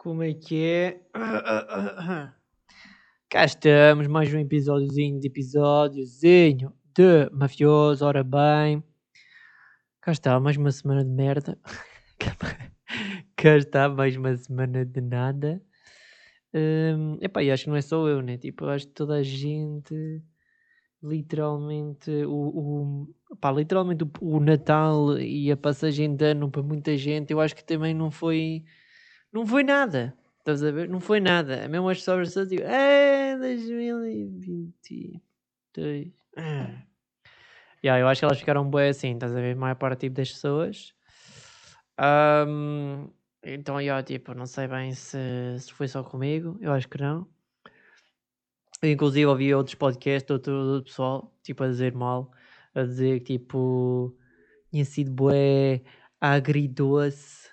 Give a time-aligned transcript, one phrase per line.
[0.00, 0.98] Como é que é?
[3.28, 8.82] Cá estamos, mais um episódiozinho de episódiozinho de mafioso, ora bem.
[10.00, 11.58] Cá está, mais uma semana de merda.
[13.36, 15.62] Cá está, mais uma semana de nada.
[16.54, 18.38] Um, epá, e acho que não é só eu, né?
[18.38, 20.22] Tipo, acho que toda a gente,
[21.02, 26.96] literalmente, o, o, pá, literalmente o, o Natal e a passagem de ano para muita
[26.96, 28.64] gente, eu acho que também não foi
[29.32, 30.14] não foi nada.
[30.38, 30.88] Estás a ver?
[30.88, 31.68] Não foi nada.
[31.68, 36.10] Mesmo as só tipo, é 2022.
[36.36, 36.82] Ah.
[37.84, 39.56] Yeah, eu acho que elas ficaram bem assim, estás a ver?
[39.56, 40.94] A maior parte tipo, das pessoas.
[41.98, 43.08] Um,
[43.42, 45.18] então, yeah, tipo, não sei bem se,
[45.58, 46.58] se foi só comigo.
[46.60, 47.26] Eu acho que não.
[48.82, 52.30] Inclusive, ouvi outros podcasts outro, outro pessoal, tipo, a dizer mal.
[52.74, 54.16] A dizer que, tipo,
[54.70, 55.82] tinha sido bué
[56.20, 57.49] agridoce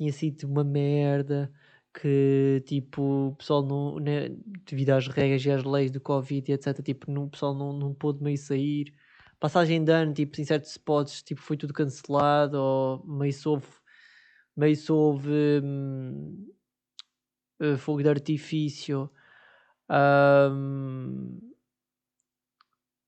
[0.00, 1.52] tinha sido uma merda,
[1.92, 4.30] que tipo, o pessoal não, né,
[4.66, 7.72] devido às regras e às leis do Covid e etc, tipo, não, o pessoal não,
[7.74, 8.94] não pôde meio sair.
[9.38, 13.66] Passagem de ano, tipo, em certos spots, tipo, foi tudo cancelado, ou meio houve,
[14.56, 16.50] meio houve hum,
[17.60, 19.10] uh, fogo de artifício.
[19.90, 21.38] Um,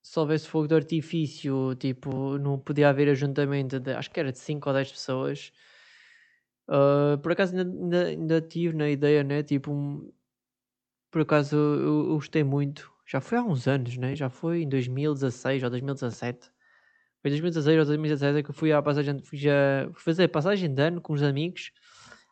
[0.03, 4.39] se houvesse fogo de artifício, tipo, não podia haver ajuntamento de, acho que era de
[4.39, 5.53] 5 ou 10 pessoas
[6.69, 9.43] Uh, por acaso ainda, ainda, ainda, tive na ideia, né?
[9.43, 10.13] Tipo, um,
[11.11, 12.91] por acaso eu, eu, gostei muito.
[13.07, 14.15] Já foi há uns anos, né?
[14.15, 16.51] Já foi em 2016 ou 2017.
[17.21, 19.53] Foi 2016 ou 2017 é que eu fui à passagem, fui, já,
[19.95, 21.73] fazer passagem de ano com os amigos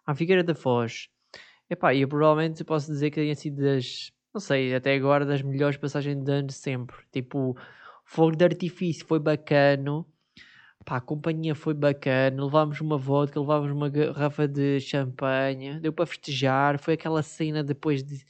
[0.06, 1.09] à Figueira da Foz.
[1.69, 5.42] Epá, e eu provavelmente posso dizer que tenha sido das, não sei, até agora das
[5.42, 6.97] melhores passagens de ano sempre.
[7.12, 7.56] Tipo,
[8.05, 10.06] fogo de artifício foi bacano
[10.84, 16.06] Pá, a companhia foi bacana, levámos uma vodka, levámos uma garrafa de champanhe, deu para
[16.06, 18.25] festejar, foi aquela cena depois de...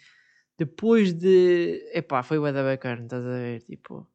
[0.59, 1.91] Depois de...
[1.95, 4.07] Epá, foi bem bacana, estás a ver, tipo...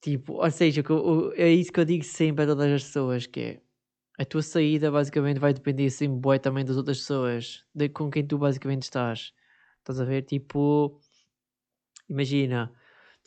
[0.00, 0.82] Tipo, ou seja,
[1.34, 3.60] é isso que eu digo sempre a todas as pessoas, que é...
[4.18, 8.26] A tua saída basicamente vai depender sempre bué também das outras pessoas, de com quem
[8.26, 9.32] tu basicamente estás.
[9.78, 10.22] Estás a ver?
[10.22, 11.00] Tipo,
[12.08, 12.72] imagina,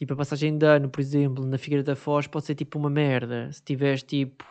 [0.01, 2.89] Tipo, a passagem de ano, por exemplo, na Figueira da Foz pode ser tipo uma
[2.89, 3.51] merda.
[3.51, 4.43] Se estiveres tipo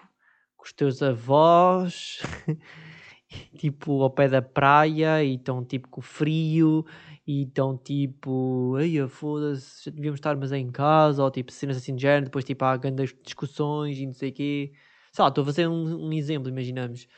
[0.57, 2.21] com os teus avós,
[3.59, 6.87] tipo ao pé da praia, e estão tipo com frio,
[7.27, 12.03] e estão tipo, ai foda-se, devíamos estar mas em casa, ou tipo cenas assim de
[12.03, 14.73] género, depois tipo há grandes discussões e não sei o quê.
[15.13, 17.09] Sei lá, estou a fazer um, um exemplo, imaginamos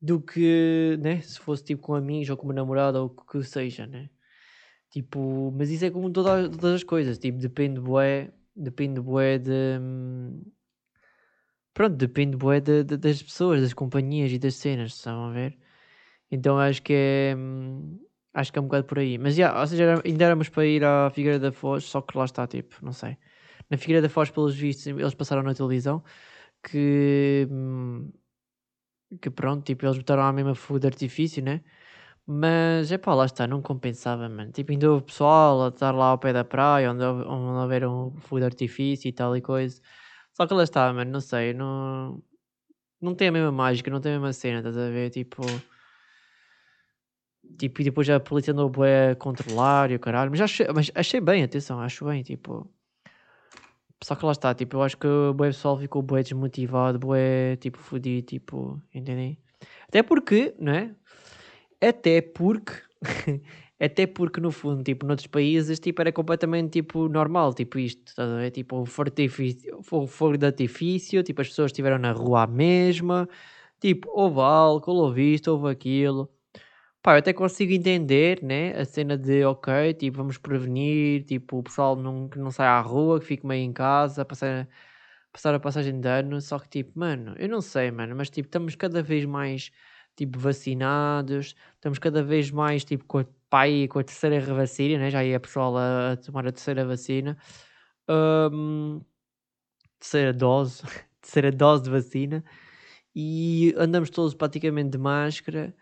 [0.00, 3.42] do que, né, se fosse tipo com amigos ou com uma namorada ou o que
[3.42, 4.08] seja, né?
[4.92, 9.78] Tipo, mas isso é como todas, todas as coisas, tipo, depende bué, depende bué de...
[9.80, 10.42] Hum,
[11.72, 15.58] pronto, depende bué de, de, das pessoas, das companhias e das cenas, estão a ver?
[16.30, 17.34] Então acho que é...
[17.36, 18.00] Hum,
[18.34, 19.18] acho que é um bocado por aí.
[19.18, 22.24] Mas, já, ou seja, ainda éramos para ir à Figueira da Foz, só que lá
[22.26, 23.16] está, tipo, não sei.
[23.70, 26.02] Na Figueira da Foz, pelos vistos, eles passaram na televisão
[26.62, 27.48] que...
[27.50, 28.10] Hum,
[29.20, 31.62] que pronto, tipo, eles botaram a mesma fogo de artifício, né?
[32.26, 34.52] Mas é pá, lá está, não compensava, mano.
[34.52, 38.12] Tipo, ainda houve pessoal a estar lá ao pé da praia, onde, onde houver um
[38.20, 39.80] fogo de artifício e tal e coisa.
[40.32, 42.22] Só que lá está, mano, não sei, não.
[43.00, 45.10] Não tem a mesma mágica, não tem a mesma cena, estás a ver?
[45.10, 45.42] Tipo.
[47.58, 50.30] Tipo, e depois a polícia andou bué a controlar e o caralho.
[50.30, 52.70] Mas, achei, mas achei bem, atenção, acho bem, tipo.
[54.02, 57.56] Só que lá está, tipo, eu acho que o bué pessoal ficou bué desmotivado, bué,
[57.56, 59.38] tipo, fodido, tipo, entendem?
[59.88, 60.94] Até porque, não é?
[61.82, 62.72] Até porque,
[63.80, 68.30] até porque no fundo, tipo, noutros países, tipo, era completamente, tipo, normal, tipo isto, estás
[68.30, 68.50] a ver?
[68.52, 73.28] Tipo, fogo, fogo de artifício, tipo, as pessoas estiveram na rua à mesma,
[73.80, 76.30] tipo, houve álcool, houve isto, houve aquilo.
[77.02, 81.62] Pá, eu até consigo entender, né, a cena de, ok, tipo, vamos prevenir, tipo, o
[81.64, 84.68] pessoal não, que não sai à rua, que fique meio em casa, passar,
[85.32, 88.46] passar a passagem de ano, só que, tipo, mano, eu não sei, mano, mas, tipo,
[88.48, 89.72] estamos cada vez mais
[90.16, 95.10] tipo, vacinados, estamos cada vez mais, tipo, com a, pai, com a terceira vacina, né?
[95.10, 97.36] já ia a pessoal a, a tomar a terceira vacina,
[98.52, 99.00] um,
[99.98, 100.82] terceira dose,
[101.20, 102.44] terceira dose de vacina,
[103.14, 105.74] e andamos todos praticamente de máscara,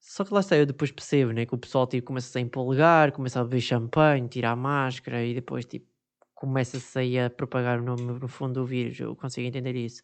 [0.00, 3.12] só que lá está, eu depois percebo, né, que o pessoal, tipo, começa a empolgar,
[3.12, 5.86] começa a beber champanhe, tirar a máscara, e depois, tipo,
[6.34, 10.02] começa-se a propagar no, no fundo do vírus, eu consigo entender isso.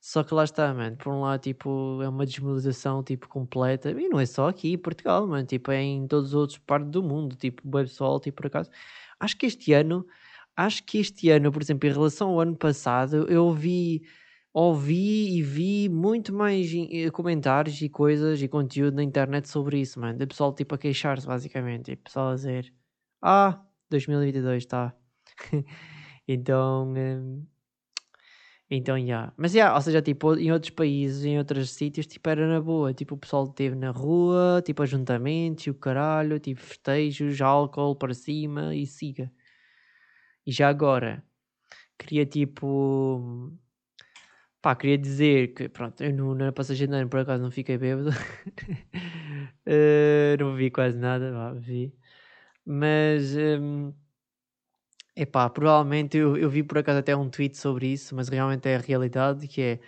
[0.00, 0.96] Só que lá está, mano.
[0.96, 3.90] Por um lado, tipo, é uma desmobilização, tipo, completa.
[3.90, 5.46] E não é só aqui em Portugal, mano.
[5.46, 7.36] Tipo, é em todos os outros partes do mundo.
[7.36, 8.70] Tipo, web sol, tipo, por acaso.
[9.18, 10.06] Acho que este ano,
[10.56, 14.02] acho que este ano, por exemplo, em relação ao ano passado, eu ouvi,
[14.52, 20.00] ouvi e vi muito mais eh, comentários e coisas e conteúdo na internet sobre isso,
[20.00, 20.18] mano.
[20.18, 21.86] De pessoal tipo a queixar-se, basicamente.
[21.92, 22.72] Tipo, pessoal a dizer:
[23.22, 24.94] Ah, 2022 está.
[26.28, 26.94] então.
[26.96, 27.57] Um,
[28.70, 29.04] então, já.
[29.04, 29.32] Yeah.
[29.36, 32.60] Mas, já, yeah, ou seja, tipo, em outros países, em outros sítios, tipo, era na
[32.60, 32.92] boa.
[32.92, 38.12] Tipo, o pessoal esteve na rua, tipo, ajuntamentos e o caralho, tipo, festejos, álcool para
[38.14, 39.32] cima e siga.
[40.46, 41.24] E já agora,
[41.98, 43.52] queria, tipo...
[44.60, 47.78] Pá, queria dizer que, pronto, eu no, na passagem de ano, por acaso, não fiquei
[47.78, 48.10] bêbado.
[48.10, 48.14] uh,
[50.40, 51.94] não vi quase nada, vá, vi.
[52.66, 53.36] Mas...
[53.36, 53.92] Um,
[55.20, 58.76] Epá, provavelmente eu, eu vi por acaso até um tweet sobre isso, mas realmente é
[58.76, 59.80] a realidade que é,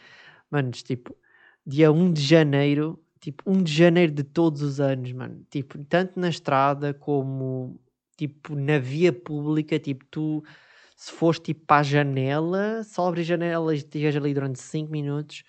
[0.51, 1.17] manos, tipo,
[1.65, 6.19] dia 1 de janeiro, tipo, 1 de janeiro de todos os anos, mano, tipo, tanto
[6.19, 7.81] na estrada como,
[8.17, 10.43] tipo, na via pública, tipo, tu,
[10.97, 14.91] se fores, tipo, para a janela, só abres a janela e estiveres ali durante 5
[14.91, 15.45] minutos,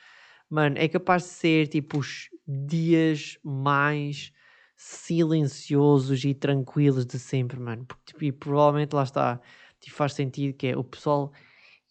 [0.49, 4.31] mano, é capaz de ser, tipo, os dias mais
[4.77, 9.41] silenciosos e tranquilos de sempre, mano, porque, tipo, e provavelmente lá está
[9.81, 11.31] tipo, faz sentido que é o pessoal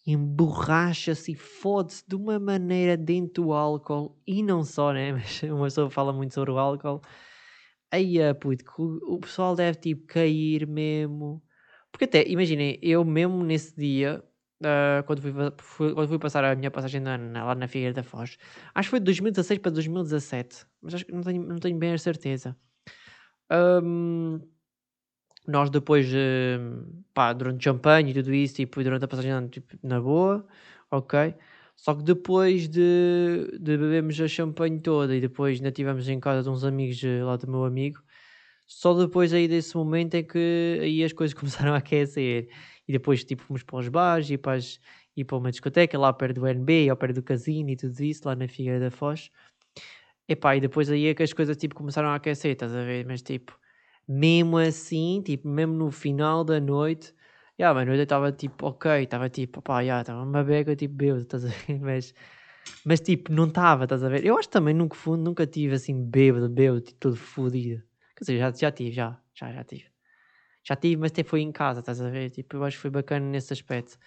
[0.05, 5.13] emborracha-se e fode-se de uma maneira dentro do álcool e não só, né?
[5.13, 7.01] Mas uma pessoa fala muito sobre o álcool.
[7.91, 8.63] Aí, puto,
[9.05, 11.43] o, pessoal deve tipo cair mesmo.
[11.91, 14.23] Porque até, imaginem, eu mesmo nesse dia,
[14.61, 17.17] uh, quando, fui, fui, quando fui passar a minha passagem lá
[17.55, 18.37] na Figueira da Foz,
[18.73, 21.93] acho que foi de 2016 para 2017, mas acho que não tenho, não tenho bem
[21.93, 22.55] a certeza.
[23.51, 24.39] Um,
[25.47, 29.99] nós depois, uh, pá, durante champanhe e tudo isso, tipo, durante a passagem tipo, na
[29.99, 30.45] boa,
[30.89, 31.33] ok?
[31.75, 36.43] Só que depois de, de bebermos a champanhe toda e depois ainda estivemos em casa
[36.43, 38.03] de uns amigos eh, lá do meu amigo,
[38.67, 42.49] só depois aí desse momento é que aí as coisas começaram a aquecer.
[42.87, 44.79] E depois, tipo, fomos para os bares e para, as,
[45.15, 48.21] e para uma discoteca lá perto do NB, ao perto do casino e tudo isso,
[48.25, 49.29] lá na Figueira da Foz.
[50.27, 53.05] Epá, e depois aí é que as coisas, tipo, começaram a aquecer, estás a ver?
[53.05, 53.59] Mas, tipo
[54.07, 57.13] mesmo assim, tipo, mesmo no final da noite,
[57.59, 61.21] yeah, mano, eu estava tipo, ok, estava tipo, pá, yeah, estava uma beca tipo bêbado,
[61.23, 61.79] estás a ver?
[61.79, 62.13] Mas,
[62.85, 64.25] mas tipo, não estava, estás a ver?
[64.25, 67.81] Eu acho também nunca, nunca tive assim bêbado, bêbado, tipo, todo fodido.
[68.15, 69.85] Quer dizer, já, já tive, já, já, já tive.
[70.63, 72.29] Já tive, mas até foi em casa, estás a ver?
[72.29, 73.97] Tipo, eu acho que foi bacana nesse aspecto.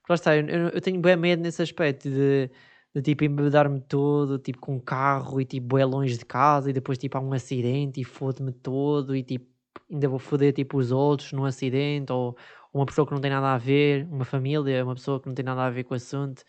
[0.00, 2.50] Porque lá está, eu, eu tenho bem medo nesse aspecto de
[2.94, 6.98] de tipo embebedar-me todo, tipo com carro e tipo é longe de casa e depois
[6.98, 9.46] tipo há um acidente e fode-me todo e tipo
[9.90, 12.36] ainda vou foder tipo os outros num acidente ou
[12.72, 15.44] uma pessoa que não tem nada a ver, uma família, uma pessoa que não tem
[15.44, 16.42] nada a ver com o assunto.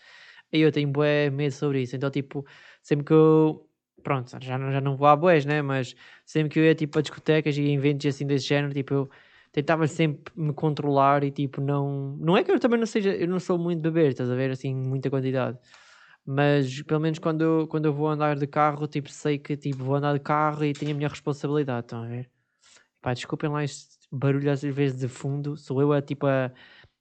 [0.52, 1.96] E eu tenho bué medo sobre isso.
[1.96, 2.46] Então tipo,
[2.82, 3.68] sempre que eu
[4.04, 5.62] pronto, já não, já não vou a boés, né?
[5.62, 5.96] Mas
[6.26, 9.10] sempre que eu ia tipo a discotecas e eventos assim desse género, tipo, eu
[9.52, 12.18] tentava sempre me controlar e tipo, não.
[12.20, 14.52] Não é que eu também não seja, eu não sou muito beber, estás a ver?
[14.52, 15.58] Assim, muita quantidade
[16.32, 19.84] mas pelo menos quando eu, quando eu vou andar de carro, tipo, sei que tipo,
[19.84, 22.30] vou andar de carro e tenho a minha responsabilidade, estão a ver?
[23.02, 26.52] Pá, desculpem lá este barulho às vezes de fundo, sou eu a tipo a,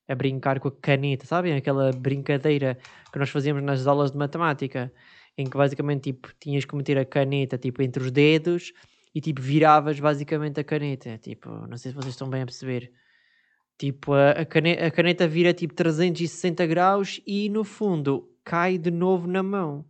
[0.08, 1.54] a brincar com a caneta, sabem?
[1.54, 2.78] Aquela brincadeira
[3.12, 4.90] que nós fazíamos nas aulas de matemática,
[5.36, 8.72] em que basicamente tipo, tinhas que meter a caneta tipo, entre os dedos
[9.14, 11.18] e tipo viravas basicamente a caneta.
[11.18, 12.90] Tipo, não sei se vocês estão bem a perceber.
[13.76, 19.26] Tipo, a, caneta, a caneta vira tipo 360 graus e no fundo cai de novo
[19.28, 19.84] na mão.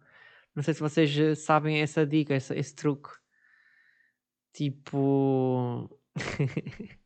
[0.54, 3.10] Não sei se vocês eh, sabem essa dica, esse, esse truque.
[4.52, 5.88] Tipo.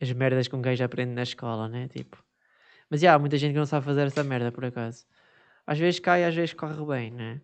[0.00, 1.88] As merdas com quem já aprende na escola, né?
[1.88, 2.22] Tipo.
[2.88, 5.04] Mas já, há muita gente que não sabe fazer essa merda, por acaso.
[5.66, 7.40] Às vezes cai, às vezes corre bem, né?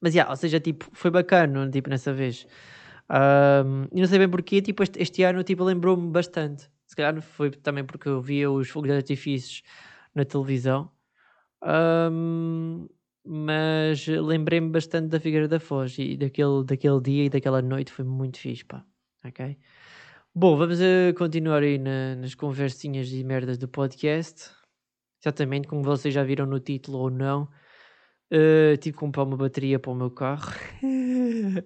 [0.00, 2.46] Mas já, ou seja, tipo, foi bacana, tipo, nessa vez.
[3.10, 6.70] Um, e não sei bem porquê, tipo, este, este ano, tipo, lembrou-me bastante.
[6.86, 9.62] Se calhar foi também porque eu via os fogos de artifícios
[10.14, 10.90] na televisão.
[11.64, 12.86] Um,
[13.26, 18.04] mas lembrei-me bastante da Figueira da Foz e daquele, daquele dia e daquela noite foi
[18.04, 18.84] muito fixe, pá.
[19.24, 19.56] Ok?
[20.34, 24.50] Bom, vamos a continuar aí na, nas conversinhas e merdas do podcast.
[25.22, 27.44] Exatamente, como vocês já viram no título ou não,
[28.32, 30.52] uh, tive que comprar uma bateria para o meu carro.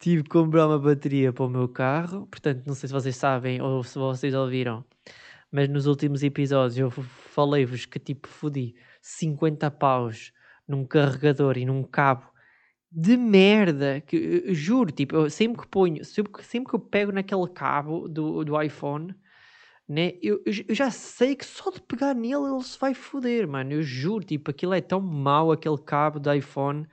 [0.00, 2.26] tive que comprar uma bateria para o meu carro.
[2.28, 4.82] Portanto, não sei se vocês sabem ou se vocês ouviram
[5.50, 10.32] mas nos últimos episódios eu falei-vos que tipo fodi 50 paus
[10.66, 12.30] num carregador e num cabo
[12.90, 17.46] de merda que juro, tipo, eu, sempre que ponho, sempre, sempre que eu pego naquele
[17.48, 19.14] cabo do, do iPhone,
[19.88, 23.72] né, eu, eu, já sei que só de pegar nele ele se vai foder, mano.
[23.72, 26.86] Eu juro, tipo, aquilo é tão mau aquele cabo do iPhone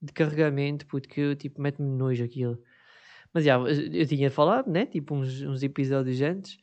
[0.00, 2.58] de carregamento, porque tipo, mete-me nojo aquilo.
[3.32, 6.58] Mas já, eu, eu tinha falado, né, tipo, uns, uns episódios antes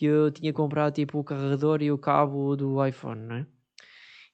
[0.00, 3.46] que eu tinha comprado tipo o carregador e o cabo do iPhone, não é?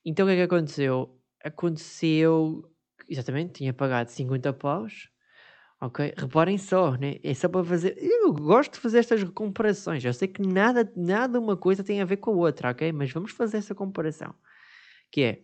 [0.04, 1.20] Então o que é que aconteceu?
[1.42, 2.70] aconteceu.
[3.08, 5.10] Exatamente, tinha pagado 50 paus.
[5.80, 6.14] Ok?
[6.16, 7.16] Reparem só, né?
[7.20, 7.96] É só para fazer.
[7.98, 10.04] Eu gosto de fazer estas comparações.
[10.04, 12.92] Eu sei que nada, nada uma coisa tem a ver com a outra, ok?
[12.92, 14.32] Mas vamos fazer essa comparação.
[15.10, 15.42] Que é,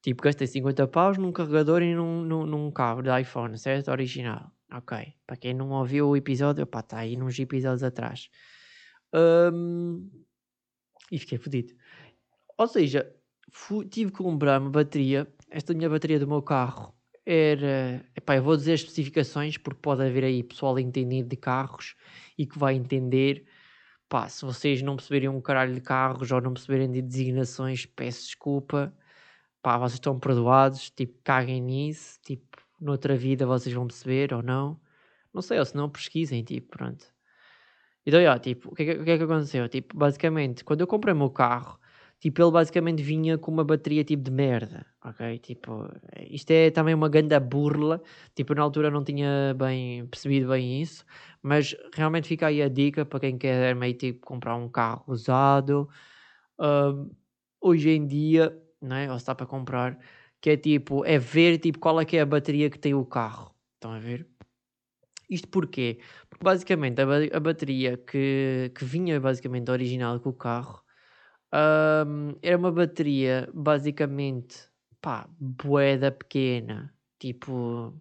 [0.00, 3.90] tipo, gastei 50 paus num carregador e num, num, num cabo de iPhone, certo?
[3.90, 4.50] Original.
[4.72, 5.14] Ok.
[5.26, 8.30] Para quem não ouviu o episódio, pá, está aí nos episódios atrás.
[9.14, 10.08] Um,
[11.10, 11.74] e fiquei fodido.
[12.56, 13.10] Ou seja,
[13.52, 15.26] fui, tive que comprar uma bateria.
[15.50, 18.04] Esta minha bateria do meu carro era.
[18.16, 21.94] Epá, eu vou dizer as especificações porque pode haver aí pessoal entendido de carros
[22.36, 23.46] e que vai entender.
[24.08, 28.24] Pá, se vocês não perceberem um caralho de carros ou não perceberem de designações, peço
[28.26, 28.94] desculpa.
[29.62, 30.90] Pá, vocês estão perdoados.
[30.90, 32.18] Tipo, caguem nisso.
[32.22, 34.80] Tipo, noutra vida vocês vão perceber ou não.
[35.32, 37.06] Não sei, ou se não pesquisem, tipo, pronto.
[38.08, 39.68] Então, já, tipo, o que, é que, é que aconteceu?
[39.68, 41.78] Tipo, basicamente, quando eu comprei o meu carro,
[42.18, 45.38] tipo, ele basicamente vinha com uma bateria tipo de merda, ok?
[45.38, 45.90] Tipo,
[46.30, 48.02] isto é também uma grande burla,
[48.34, 51.04] tipo, na altura não tinha bem percebido bem isso,
[51.42, 55.86] mas realmente fica aí a dica para quem quer meio tipo comprar um carro usado,
[56.58, 57.14] uh,
[57.60, 59.98] hoje em dia, né, ou está para comprar,
[60.40, 63.04] que é tipo, é ver tipo qual é que é a bateria que tem o
[63.04, 64.26] carro, estão a ver?
[65.28, 66.00] Isto porquê?
[66.30, 67.04] Porque basicamente a,
[67.36, 70.82] a bateria que, que vinha basicamente original com o carro
[71.52, 74.70] um, era uma bateria basicamente
[75.00, 76.94] pá, boeda pequena.
[77.18, 77.94] Tipo,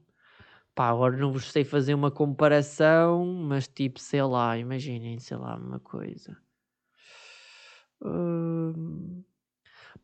[0.75, 5.55] pá, agora não vos sei fazer uma comparação, mas tipo, sei lá, imaginem, sei lá,
[5.57, 6.37] uma coisa.
[8.01, 9.23] Um,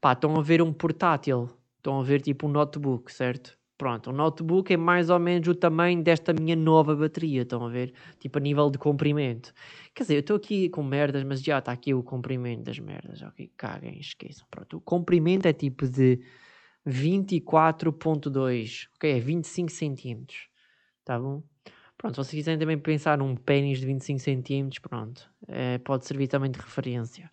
[0.02, 3.58] pá, estão a ver um portátil, estão a ver tipo um notebook, certo?
[3.84, 7.70] Pronto, o notebook é mais ou menos o tamanho desta minha nova bateria, estão a
[7.70, 7.94] ver?
[8.18, 9.54] Tipo a nível de comprimento.
[9.94, 13.22] Quer dizer, eu estou aqui com merdas, mas já está aqui o comprimento das merdas.
[13.22, 14.48] Ok, caguem, esqueçam.
[14.50, 16.22] Pronto, o comprimento é tipo de
[16.88, 19.12] 24.2, ok?
[19.12, 20.48] É 25 centímetros,
[21.04, 21.44] tá bom?
[21.98, 26.30] Pronto, se vocês quiserem também pensar num pênis de 25 centímetros, pronto, é, pode servir
[26.30, 27.30] também de referência.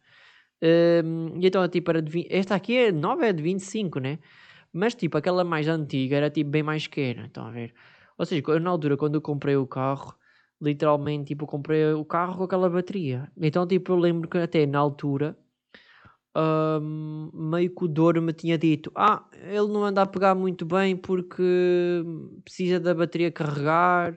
[0.61, 4.19] Um, e então, tipo, era de, esta aqui é nova, é de 25, né?
[4.73, 7.75] Mas tipo, aquela mais antiga era tipo bem mais queira, estão a ver?
[8.19, 10.15] Ou seja, na altura quando eu comprei o carro,
[10.61, 13.31] literalmente tipo, comprei o carro com aquela bateria.
[13.37, 15.37] Então tipo, eu lembro que até na altura
[16.37, 20.65] um, meio que o Douro me tinha dito ah, ele não anda a pegar muito
[20.65, 22.05] bem porque
[22.45, 24.17] precisa da bateria carregar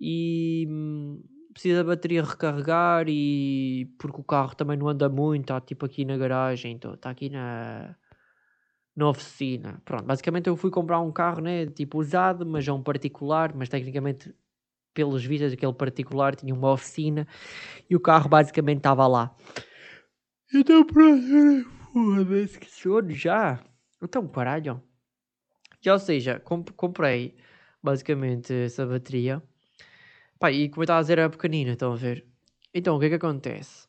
[0.00, 5.60] e hum, precisa da bateria recarregar e porque o carro também não anda muito, está
[5.60, 7.96] tipo aqui na garagem, então está aqui na
[8.96, 9.80] na oficina.
[9.84, 13.68] Pronto, basicamente eu fui comprar um carro, né, tipo usado, mas é um particular, mas
[13.68, 14.34] tecnicamente,
[14.94, 17.28] pelos vistos, aquele particular tinha uma oficina
[17.90, 19.36] e o carro basicamente estava lá.
[20.54, 23.62] Então, pronto, foda-se que sono já.
[24.02, 24.82] Então, caralho.
[25.80, 27.36] Já, ou seja, comp comprei
[27.82, 29.42] basicamente essa bateria.
[30.38, 32.26] Pá, e como eu estava a dizer, era pequenina, estão a ver?
[32.74, 33.86] Então, o que é que acontece?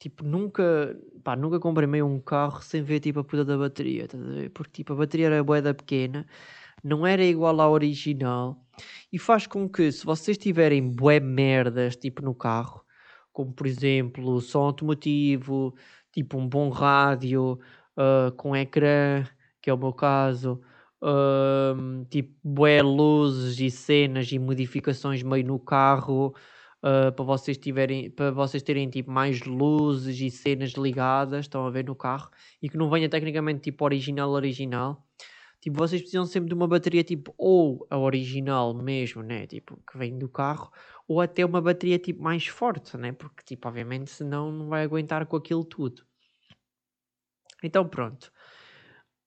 [0.00, 4.08] Tipo, nunca, pá, nunca comprei meio um carro sem ver tipo a puta da bateria,
[4.08, 4.16] tá
[4.54, 6.26] Porque tipo, a bateria era boeda pequena,
[6.82, 8.58] não era igual à original
[9.12, 12.82] e faz com que se vocês tiverem bué merdas tipo no carro,
[13.32, 15.74] como por exemplo som automotivo,
[16.12, 17.60] tipo um bom rádio
[17.96, 19.24] uh, com ecrã,
[19.60, 20.62] que é o meu caso,
[21.02, 26.34] uh, tipo bué luzes e cenas e modificações meio no carro,
[26.82, 31.70] uh, para vocês tiverem, para vocês terem tipo mais luzes e cenas ligadas, estão a
[31.70, 32.30] ver no carro,
[32.62, 35.06] e que não venha tecnicamente tipo original original.
[35.60, 39.46] Tipo, vocês precisam sempre de uma bateria tipo ou a original mesmo, né?
[39.46, 40.70] Tipo, que vem do carro,
[41.06, 43.12] ou até uma bateria tipo mais forte, né?
[43.12, 46.02] Porque tipo, obviamente, senão não vai aguentar com aquilo tudo.
[47.62, 48.32] Então pronto.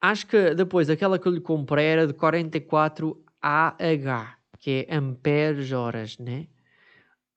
[0.01, 5.71] Acho que depois aquela que eu lhe comprei era de 44 AH, que é amperes
[5.71, 6.47] horas, né?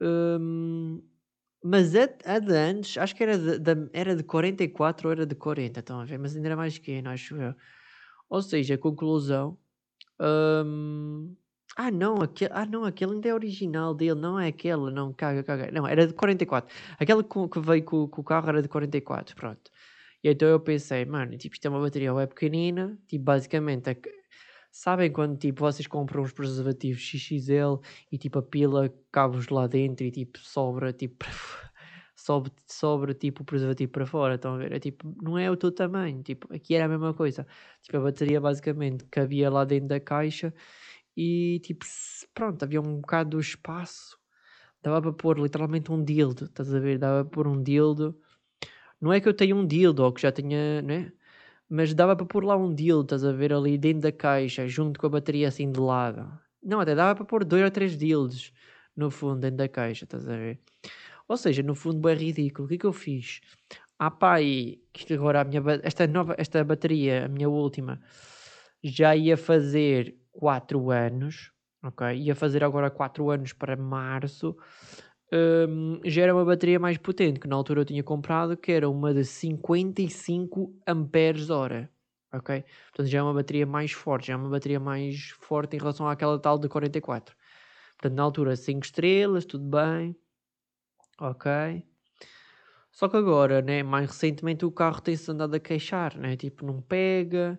[0.00, 1.02] Hum,
[1.62, 5.26] mas a, a de antes, acho que era de, de, era de 44 ou era
[5.26, 6.18] de 40, estão a ver?
[6.18, 7.54] Mas ainda era mais pequeno, acho eu.
[8.28, 9.58] Ou seja, conclusão.
[10.20, 11.36] Hum,
[11.76, 15.42] ah, não, aquele, ah, não, aquele ainda é original dele, não é aquele, não, caga,
[15.44, 15.70] caga.
[15.70, 16.74] Não, era de 44.
[16.98, 19.70] Aquela que, que veio com, com, o carro era de 44, pronto.
[20.24, 23.90] E então eu pensei, mano, tipo, isto é uma bateria web pequenina, tipo, basicamente,
[24.78, 27.80] Sabem quando tipo vocês compram uns preservativos XXL
[28.12, 31.24] e tipo a pila cabe lá dentro e tipo sobra tipo
[32.14, 34.72] sobra, sobra tipo o preservativo para fora, estão a ver?
[34.72, 37.46] É tipo, não é o teu tamanho, tipo, aqui era a mesma coisa.
[37.82, 40.52] Tipo, a bateria basicamente cabia lá dentro da caixa
[41.16, 41.86] e tipo,
[42.34, 44.18] pronto, havia um bocado do espaço.
[44.82, 46.98] Dava para pôr literalmente um dildo, estás a ver?
[46.98, 48.14] Dava para pôr um dildo.
[49.00, 51.12] Não é que eu tenha um dildo ou que já tenha, né?
[51.68, 55.00] Mas dava para pôr lá um deal, estás a ver, ali dentro da caixa, junto
[55.00, 56.30] com a bateria assim de lado.
[56.62, 58.52] Não, até dava para pôr dois ou três deals
[58.96, 60.60] no fundo, dentro da caixa, estás a ver?
[61.28, 62.66] Ou seja, no fundo é ridículo.
[62.66, 63.40] O que é que eu fiz?
[63.98, 68.00] Ah pá, e que agora a minha, esta, nova, esta bateria, a minha última,
[68.82, 71.50] já ia fazer 4 anos,
[71.82, 72.14] ok?
[72.16, 74.56] Ia fazer agora 4 anos para março.
[75.32, 78.88] Um, já era uma bateria mais potente, que na altura eu tinha comprado, que era
[78.88, 81.90] uma de 55 amperes hora,
[82.32, 82.64] ok?
[82.90, 86.08] Portanto já é uma bateria mais forte, já é uma bateria mais forte em relação
[86.08, 87.34] àquela tal de 44.
[87.96, 90.16] Portanto, na altura 5 estrelas, tudo bem,
[91.20, 91.84] ok?
[92.92, 96.36] Só que agora, né, mais recentemente o carro tem-se andado a queixar, né?
[96.36, 97.58] Tipo, não pega,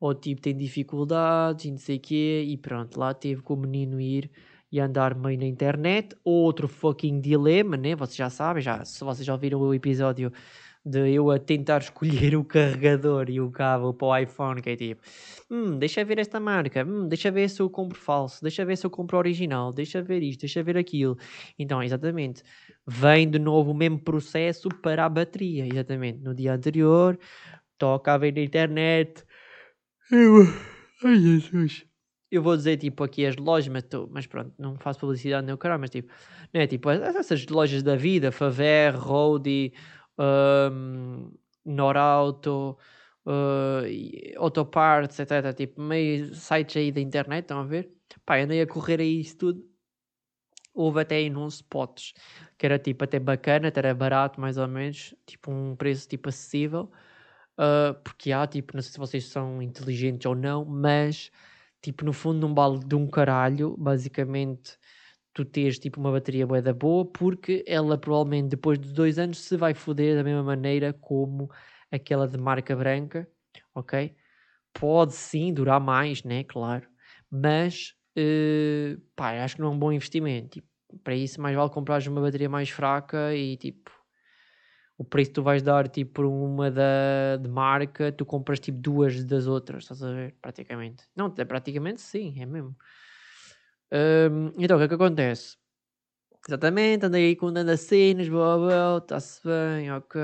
[0.00, 3.56] ou tipo tem dificuldades e não sei o quê, e pronto, lá teve com o
[3.58, 4.30] menino ir
[4.70, 6.16] e andar meio na internet.
[6.24, 7.94] Outro fucking dilema, né?
[7.94, 10.32] Vocês já sabem, já, se vocês já viram o episódio
[10.84, 14.76] de eu a tentar escolher o carregador e o cabo para o iPhone, que é
[14.76, 15.02] tipo,
[15.50, 18.86] hum, deixa ver esta marca, hum, deixa ver se eu compro falso, deixa ver se
[18.86, 21.16] eu compro original, deixa ver isto, deixa ver aquilo.
[21.58, 22.42] Então, exatamente,
[22.86, 26.18] vem de novo o mesmo processo para a bateria, exatamente.
[26.20, 27.18] No dia anterior,
[27.78, 29.24] toca a ver na internet.
[30.10, 30.42] Eu...
[31.02, 31.89] Ai, Jesus.
[32.30, 35.54] Eu vou dizer, tipo, aqui as lojas, mas, tô, mas pronto, não faço publicidade nem
[35.54, 36.12] o caralho, mas tipo,
[36.54, 39.72] né, tipo, essas lojas da vida, Faver, Roadie,
[40.18, 41.32] um,
[41.64, 42.78] Norauto,
[43.26, 45.52] uh, Autoparts, etc.
[45.54, 47.92] Tipo, meio sites aí da internet, estão a ver?
[48.24, 49.70] Pá, andei a correr aí isso tudo.
[50.72, 52.14] Houve até em uns spots
[52.56, 56.28] que era tipo até bacana, até era barato mais ou menos, tipo um preço tipo
[56.28, 56.90] acessível.
[57.58, 61.30] Uh, porque há, tipo, não sei se vocês são inteligentes ou não, mas
[61.82, 64.78] tipo, no fundo, não vale de um caralho, basicamente
[65.32, 69.38] tu tens tipo uma bateria bué da boa, porque ela provavelmente depois de dois anos
[69.38, 71.50] se vai foder da mesma maneira como
[71.90, 73.28] aquela de marca branca,
[73.74, 74.14] ok?
[74.72, 76.44] Pode sim durar mais, né?
[76.44, 76.88] Claro,
[77.30, 80.50] mas uh, pá, acho que não é um bom investimento.
[80.60, 80.68] Tipo,
[81.04, 83.90] para isso, mais vale comprar uma bateria mais fraca e tipo
[85.00, 88.76] o preço que tu vais dar tipo por uma da, de marca, tu compras tipo
[88.76, 90.34] duas das outras, estás a ver?
[90.42, 91.04] Praticamente.
[91.16, 92.76] Não, é praticamente sim, é mesmo.
[93.90, 95.56] Um, então, o que é que acontece?
[96.46, 100.20] Exatamente, andei aí com dando cenas, blá blá, está-se bem, ok.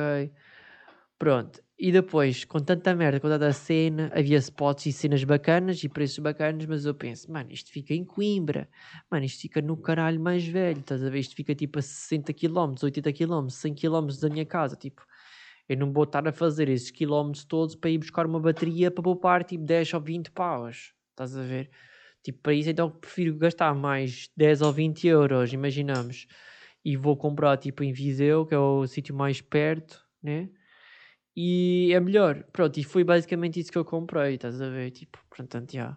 [1.18, 1.62] Pronto.
[1.78, 6.18] E depois, com tanta merda, com tanta cena, havia spots e cenas bacanas e preços
[6.18, 8.68] bacanas, mas eu penso, mano, isto fica em Coimbra,
[9.10, 11.18] mano, isto fica no caralho mais velho, estás a ver?
[11.18, 15.04] Isto fica tipo a 60 km, 80 km, 100 km da minha casa, tipo,
[15.68, 19.02] eu não vou estar a fazer esses quilómetros todos para ir buscar uma bateria para
[19.02, 21.70] poupar tipo 10 ou 20 paus, estás a ver?
[22.22, 26.26] Tipo, para isso então prefiro gastar mais 10 ou 20 euros, imaginamos,
[26.84, 30.48] e vou comprar tipo em Viseu, que é o sítio mais perto, né?
[31.36, 32.44] E é melhor.
[32.52, 34.90] Pronto, e foi basicamente isso que eu comprei, estás a ver?
[34.90, 35.96] Tipo, portanto, já.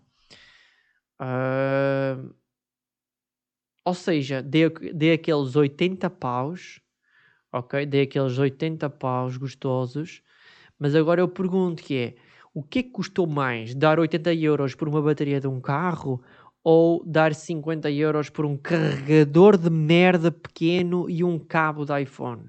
[1.21, 2.33] Uh...
[3.85, 6.81] Ou seja, dei, dei aqueles 80 paus,
[7.51, 7.85] ok?
[7.85, 10.21] Dei aqueles 80 paus gostosos,
[10.77, 12.15] mas agora eu pergunto que é
[12.53, 13.73] o que é que custou mais?
[13.73, 16.21] Dar 80 euros por uma bateria de um carro
[16.63, 22.45] ou dar 50 euros por um carregador de merda pequeno e um cabo de iPhone?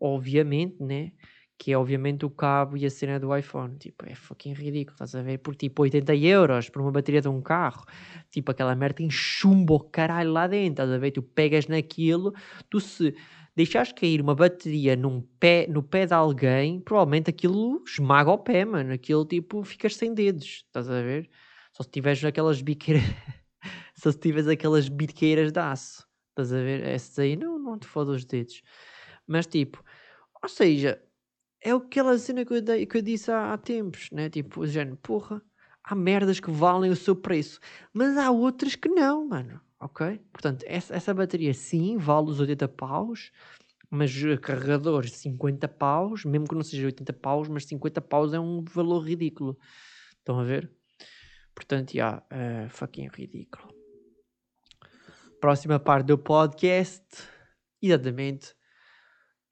[0.00, 1.12] Obviamente, né?
[1.58, 3.76] Que é obviamente o cabo e a cena do iPhone.
[3.78, 5.38] Tipo, é fucking ridículo, estás a ver?
[5.38, 7.84] Por tipo 80 euros por uma bateria de um carro.
[8.30, 11.12] Tipo, aquela merda tem chumbo caralho lá dentro, estás a ver?
[11.12, 12.34] Tu pegas naquilo,
[12.68, 13.14] tu se
[13.56, 18.64] deixares cair uma bateria num pé, no pé de alguém, provavelmente aquilo esmaga o pé,
[18.64, 18.92] mano.
[18.92, 21.30] Aquilo tipo, ficas sem dedos, estás a ver?
[21.72, 23.02] Só se tiveres aquelas biqueiras.
[23.96, 26.82] Só se tiveres aquelas biqueiras de aço, estás a ver?
[26.84, 28.62] Essas aí não, não te foda os dedos.
[29.26, 29.82] Mas tipo,
[30.42, 31.00] ou seja,
[31.64, 34.28] é aquela cena que eu, dei, que eu disse há, há tempos, né?
[34.30, 35.42] Tipo, o género, porra,
[35.82, 37.58] há merdas que valem o seu preço,
[37.92, 40.18] mas há outras que não, mano ok?
[40.32, 43.30] Portanto, essa, essa bateria sim vale os 80 paus,
[43.90, 48.64] mas carregador 50 paus, mesmo que não seja 80 paus, mas 50 paus é um
[48.64, 49.58] valor ridículo.
[50.18, 50.72] Estão a ver?
[51.54, 53.72] Portanto, já, yeah, uh, fucking ridículo.
[55.40, 57.04] Próxima parte do podcast,
[57.80, 58.54] exatamente.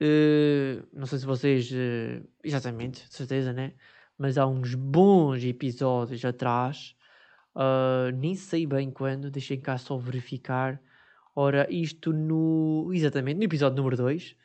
[0.02, 3.74] Uh, não sei se vocês, uh, exatamente, de certeza, né?
[4.18, 6.96] Mas há uns bons episódios atrás
[7.54, 10.80] Uh, nem sei bem quando, deixem cá só verificar.
[11.34, 12.90] Ora, isto no.
[12.92, 14.36] Exatamente, no episódio número 2.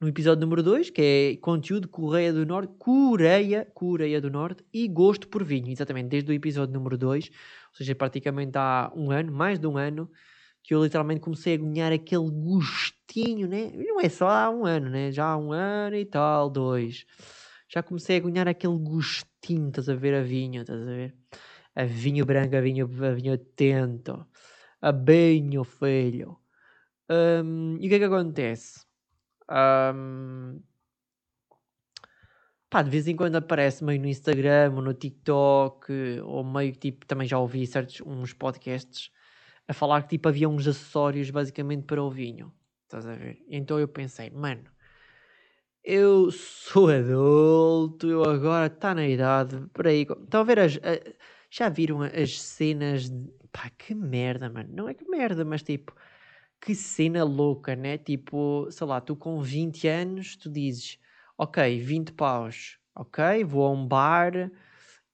[0.00, 4.88] No episódio número 2, que é conteúdo Coreia do Norte, Coreia, Coreia do Norte e
[4.88, 5.70] gosto por vinho.
[5.70, 9.76] Exatamente, desde o episódio número 2, ou seja, praticamente há um ano, mais de um
[9.76, 10.10] ano,
[10.62, 13.70] que eu literalmente comecei a ganhar aquele gostinho, né?
[13.74, 15.10] Não é só há um ano, né?
[15.10, 17.04] Já há um ano e tal, dois.
[17.68, 21.14] já comecei a ganhar aquele gostinho, estás a ver a vinho, estás a ver?
[21.74, 24.26] A vinho branco, a vinho, a vinho atento,
[24.80, 26.38] a vinho filho.
[27.10, 28.84] Um, e o que é que acontece?
[29.50, 30.60] Um,
[32.70, 37.06] pá, de vez em quando aparece meio no Instagram ou no TikTok, ou meio tipo,
[37.06, 39.10] também já ouvi certos uns podcasts
[39.66, 42.52] a falar que tipo havia uns acessórios basicamente para o vinho.
[42.84, 43.42] Estás a ver?
[43.48, 44.64] Então eu pensei, mano,
[45.84, 49.66] eu sou adulto, eu agora está na idade.
[49.72, 50.76] Por aí, estão a ver as.
[50.76, 51.12] A,
[51.50, 53.32] já viram as cenas de.
[53.50, 54.70] Pá, que merda, mano.
[54.72, 55.94] Não é que merda, mas tipo.
[56.60, 57.98] Que cena louca, né?
[57.98, 60.96] Tipo, sei lá, tu com 20 anos, tu dizes,
[61.36, 64.48] ok, 20 paus, ok, vou a um bar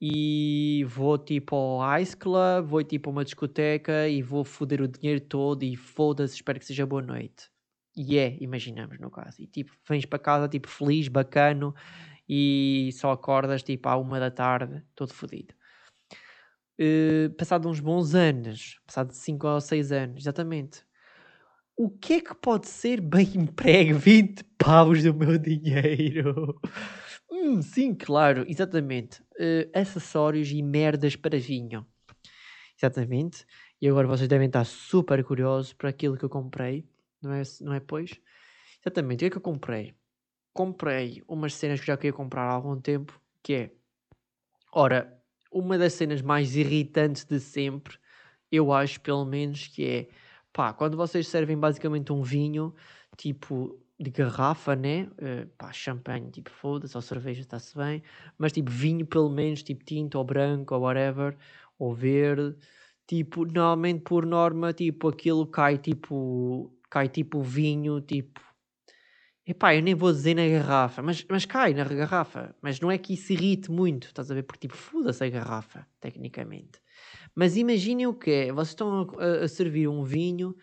[0.01, 4.89] e vou tipo ao Ice Club, vou tipo a uma discoteca e vou foder o
[4.89, 7.51] dinheiro todo e foda-se, espero que seja boa noite.
[7.97, 9.43] E é, imaginamos no caso.
[9.43, 11.75] E tipo, vens para casa tipo feliz, bacano
[12.29, 15.55] e só acordas tipo à uma da tarde, todo fodido.
[16.81, 20.87] Uh, passado uns bons anos, passado 5 ou 6 anos, exatamente.
[21.77, 26.61] O que é que pode ser bem emprego 20 paus do meu dinheiro?
[27.31, 29.23] Hum, sim, claro, exatamente.
[29.41, 31.87] Uh, acessórios e merdas para vinho.
[32.77, 33.45] Exatamente.
[33.81, 36.89] E agora vocês devem estar super curiosos para aquilo que eu comprei
[37.23, 38.13] não é, não é pois?
[38.81, 39.95] Exatamente, o que é que eu comprei?
[40.53, 43.73] Comprei umas cenas que já queria comprar há algum tempo, que é,
[44.73, 45.21] ora,
[45.53, 47.99] uma das cenas mais irritantes de sempre,
[48.51, 50.09] eu acho pelo menos, que é,
[50.53, 52.75] pá, quando vocês servem basicamente um vinho,
[53.17, 55.09] tipo, de garrafa, né?
[55.15, 58.03] Uh, pá, champanhe, tipo, foda-se, ou cerveja, está-se bem,
[58.39, 61.37] mas tipo, vinho pelo menos, tipo, tinto ou branco ou whatever,
[61.79, 62.57] ou verde,
[63.07, 68.41] tipo, normalmente por norma, tipo, aquilo cai, tipo, cai tipo vinho, tipo.
[69.47, 72.55] Epá, eu nem vou dizer na garrafa, mas, mas cai na garrafa.
[72.61, 74.43] Mas não é que isso irrite muito, estás a ver?
[74.43, 76.81] Porque tipo, foda-se a garrafa, tecnicamente.
[77.35, 80.55] Mas imaginem o que é, vocês estão a, a, servir um vinho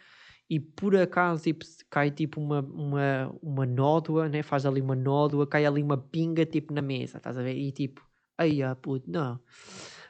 [0.50, 4.44] e por acaso tipo, cai tipo uma, uma, uma nódoa, né?
[4.44, 7.56] faz ali uma nódoa, cai ali uma pinga tipo na mesa, estás a ver?
[7.56, 8.02] E tipo,
[8.38, 9.40] ai ah puto, não.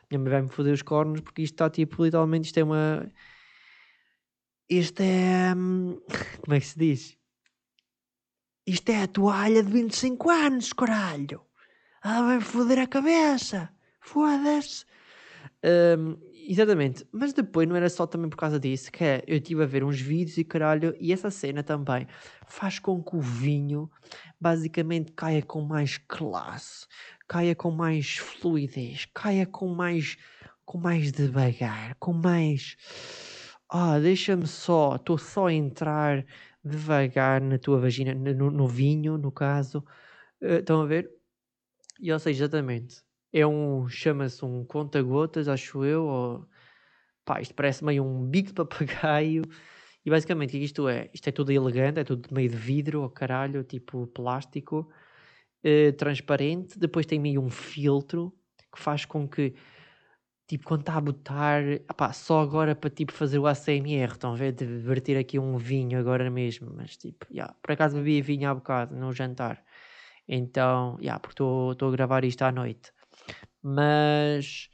[0.10, 3.12] Minha mãe vai-me foder os cornos porque isto está tipo, literalmente, isto é uma
[4.70, 5.54] este é.
[5.56, 6.00] Hum,
[6.42, 7.18] como é que se diz?
[8.66, 11.46] Isto é a toalha de 25 anos, caralho!
[12.04, 13.70] Ela vai foder a cabeça!
[14.02, 14.86] Foda-se!
[15.64, 16.18] Um,
[16.52, 19.66] exatamente, mas depois não era só também por causa disso, que é, eu estive a
[19.66, 22.08] ver uns vídeos e caralho, e essa cena também
[22.48, 23.90] faz com que o vinho
[24.40, 26.86] basicamente caia com mais classe,
[27.28, 30.18] caia com mais fluidez, caia com mais,
[30.66, 32.78] com mais devagar, com mais
[33.70, 36.26] ah, deixa-me só, estou só a entrar
[36.64, 39.84] devagar na tua vagina, no, no vinho, no caso.
[40.42, 41.10] Uh, estão a ver?
[42.00, 43.04] E ou seja, exatamente.
[43.38, 46.48] É um, chama-se um conta-gotas, acho eu, ou
[47.26, 49.44] pá, isto parece meio um bico de papagaio.
[50.06, 51.10] E basicamente o que isto é?
[51.14, 54.90] Isto é tudo elegante, é tudo meio de vidro, ou caralho, tipo plástico,
[55.66, 56.80] uh, transparente.
[56.80, 58.34] Depois tem meio um filtro
[58.74, 59.54] que faz com que
[60.48, 64.36] tipo, quando está a botar, opá, só agora para tipo fazer o ACMR, estão a
[64.36, 68.50] ver, de verter aqui um vinho agora mesmo, mas tipo, yeah, por acaso bebi vinho
[68.50, 69.64] há bocado no jantar,
[70.28, 72.92] então, yeah, porque estou a gravar isto à noite,
[73.68, 74.70] mas,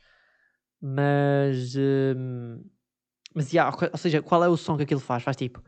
[0.82, 2.62] mas, um,
[3.34, 5.24] mas, yeah, ou seja, qual é o som que aquilo faz?
[5.24, 5.64] Faz tipo,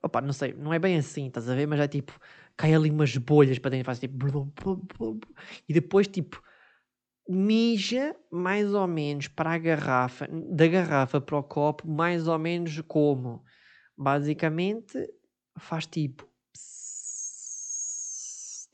[0.00, 2.16] opá, não sei, não é bem assim, estás a ver, mas é tipo,
[2.56, 4.16] cai ali umas bolhas para dentro, faz tipo.
[5.68, 6.40] E depois, tipo,
[7.28, 12.80] mija mais ou menos para a garrafa, da garrafa para o copo, mais ou menos
[12.82, 13.42] como.
[13.98, 14.96] Basicamente,
[15.58, 16.24] faz tipo.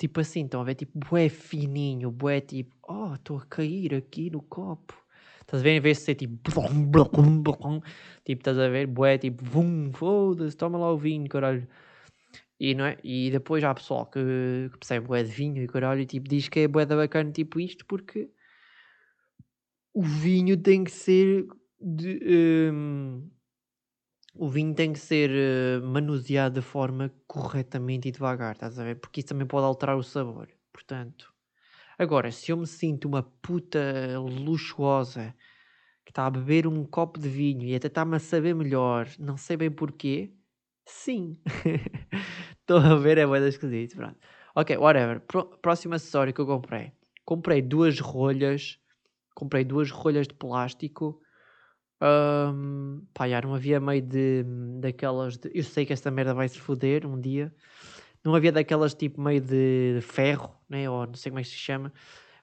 [0.03, 0.75] Tipo assim, estão a ver?
[0.75, 5.01] Tipo, bué fininho, bué tipo, oh, estou a cair aqui no copo.
[5.43, 5.77] Estás a ver?
[5.77, 6.37] Em vez de ser tipo,
[8.25, 8.89] tipo, estás a ver?
[8.89, 11.69] Bué tipo, vum, foda-se, toma lá o vinho, caralho.
[12.59, 12.99] E, não é?
[13.05, 16.49] e depois há pessoal que, que percebe bué de vinho e caralho e tipo, diz
[16.49, 18.29] que é bué da bacana tipo isto porque
[19.95, 21.47] o vinho tem que ser
[21.81, 23.31] de, um,
[24.35, 28.97] o vinho tem que ser uh, manuseado de forma corretamente e devagar, estás a ver?
[28.97, 30.49] Porque isso também pode alterar o sabor.
[30.73, 31.33] Portanto,
[31.99, 35.35] agora, se eu me sinto uma puta luxuosa
[36.05, 39.37] que está a beber um copo de vinho e até está-me a saber melhor, não
[39.37, 40.33] sei bem porquê,
[40.87, 41.39] sim.
[42.61, 43.97] Estou a ver, é boa esquisito.
[43.97, 44.19] Pronto.
[44.55, 45.21] Ok, whatever.
[45.61, 46.93] próximo acessório que eu comprei.
[47.25, 48.79] Comprei duas rolhas.
[49.35, 51.22] Comprei duas rolhas de plástico.
[52.03, 54.45] Um, pá, já não havia meio de
[54.81, 55.37] daquelas.
[55.39, 57.55] De, eu sei que esta merda vai se foder um dia.
[58.25, 60.91] Não havia daquelas tipo meio de ferro, né?
[60.91, 61.93] Ou não sei como é que se chama.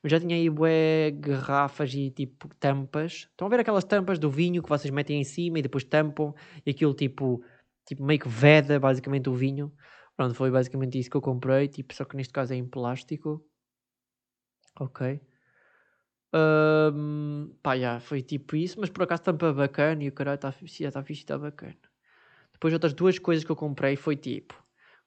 [0.02, 3.28] Mas já tinha aí bué garrafas e tipo tampas.
[3.32, 6.34] Estão a ver aquelas tampas do vinho que vocês metem em cima e depois tampam
[6.66, 7.44] e aquilo tipo,
[7.86, 9.74] tipo meio que veda basicamente o vinho.
[10.16, 13.46] Pronto, foi basicamente isso que eu comprei, tipo, só que neste caso é em plástico.
[14.80, 15.29] Ok.
[16.34, 20.52] Um, pá, já, foi tipo isso, mas por acaso tampa bacana e o caralho está
[20.52, 21.76] tá fixe, está bacana.
[22.54, 24.54] Depois outras duas coisas que eu comprei foi tipo,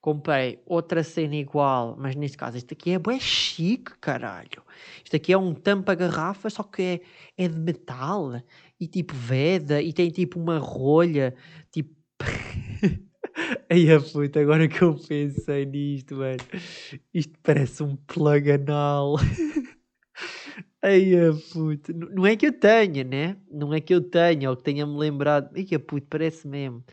[0.00, 4.62] comprei outra cena igual, mas neste caso este aqui é bem chique, caralho.
[5.04, 7.00] Isto aqui é um tampa-garrafa, só que é,
[7.44, 8.42] é de metal
[8.80, 11.34] e tipo veda e tem tipo uma rolha,
[11.70, 11.94] tipo...
[13.70, 16.36] Ai a puta, agora que eu pensei nisto, mano.
[17.14, 19.16] Isto parece um plug anal.
[20.82, 21.92] Ai a puta.
[21.92, 23.36] Não é que eu tenha, né?
[23.50, 25.50] Não é que eu tenha ou que tenha-me lembrado.
[25.56, 26.84] Ai a puta, parece mesmo.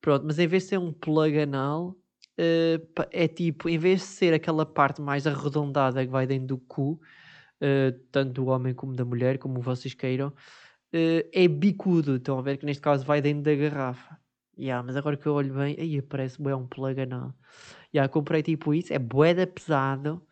[0.00, 1.96] Pronto, mas em vez de ser um plug anal,
[2.38, 6.58] uh, é tipo, em vez de ser aquela parte mais arredondada que vai dentro do
[6.58, 6.92] cu,
[7.62, 12.16] uh, tanto do homem como da mulher, como vocês queiram, uh, é bicudo.
[12.16, 14.18] Estão a ver que neste caso vai dentro da garrafa.
[14.58, 17.34] Yeah, mas agora que eu olho bem, aí parece bué um plug anal.
[17.94, 20.22] Yeah, comprei tipo isso, é bué pesado.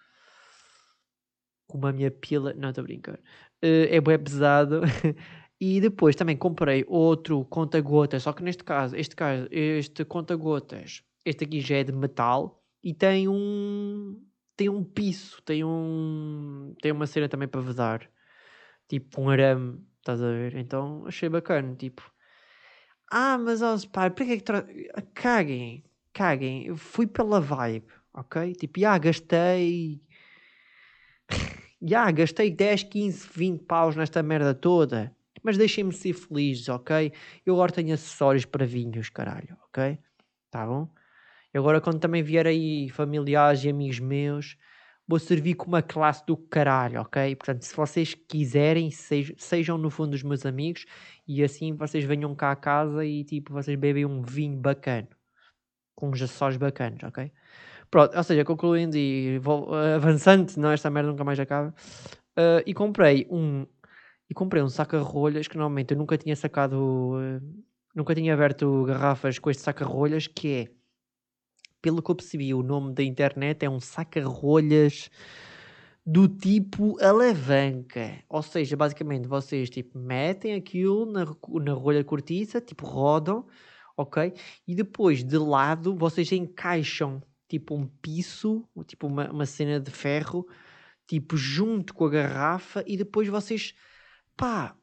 [1.72, 2.52] Como a minha pila.
[2.54, 3.14] Não, estou a brincar.
[3.64, 4.82] Uh, é bué pesado.
[5.60, 11.44] e depois também comprei outro conta-gotas, só que neste caso, este caso, este conta-gotas, este
[11.44, 14.20] aqui já é de metal e tem um.
[14.56, 16.74] Tem um piso, tem um.
[16.82, 18.10] Tem uma cena também para vedar.
[18.88, 20.56] Tipo um arame, estás a ver?
[20.56, 22.02] Então achei bacana, tipo
[23.14, 24.66] ah, mas ó, pá, para que é que tra...
[25.14, 26.66] Caguem, caguem.
[26.66, 28.54] Eu fui pela vibe, ok?
[28.54, 30.00] Tipo, já gastei.
[31.84, 35.14] Já gastei 10, 15, 20 paus nesta merda toda.
[35.42, 37.12] Mas deixem-me ser felizes, ok?
[37.44, 39.98] Eu agora tenho acessórios para vinhos, caralho, ok?
[40.50, 40.88] Tá bom?
[41.52, 44.56] E agora, quando também vier aí familiares e amigos meus,
[45.06, 47.34] vou servir com uma classe do caralho, ok?
[47.34, 50.86] Portanto, se vocês quiserem, sejam, sejam no fundo os meus amigos
[51.26, 55.08] e assim vocês venham cá a casa e tipo, vocês bebem um vinho bacana,
[55.96, 57.32] com uns acessórios bacanas, ok?
[57.92, 61.74] Pronto, ou seja, concluindo e vou, uh, avançando, esta merda nunca mais acaba,
[62.38, 63.66] uh, e comprei um
[64.30, 66.74] e comprei um saca-rolhas que normalmente eu nunca tinha sacado,
[67.16, 70.68] uh, nunca tinha aberto garrafas com este saca-rolhas, que é
[71.82, 75.10] pelo que eu percebi, o nome da internet é um saca-rolhas
[76.06, 78.24] do tipo alavanca.
[78.26, 83.46] Ou seja, basicamente vocês tipo, metem aquilo na, na rolha cortiça, tipo rodam,
[83.98, 84.32] ok?
[84.66, 87.22] E depois de lado vocês encaixam
[87.52, 90.46] tipo um piso, tipo uma, uma cena de ferro,
[91.06, 93.74] tipo junto com a garrafa e depois vocês,
[94.36, 94.74] pá,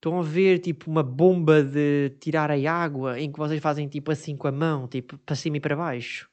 [0.00, 4.10] Estão a ver tipo uma bomba de tirar a água em que vocês fazem tipo
[4.10, 6.26] assim com a mão, tipo para cima e para baixo,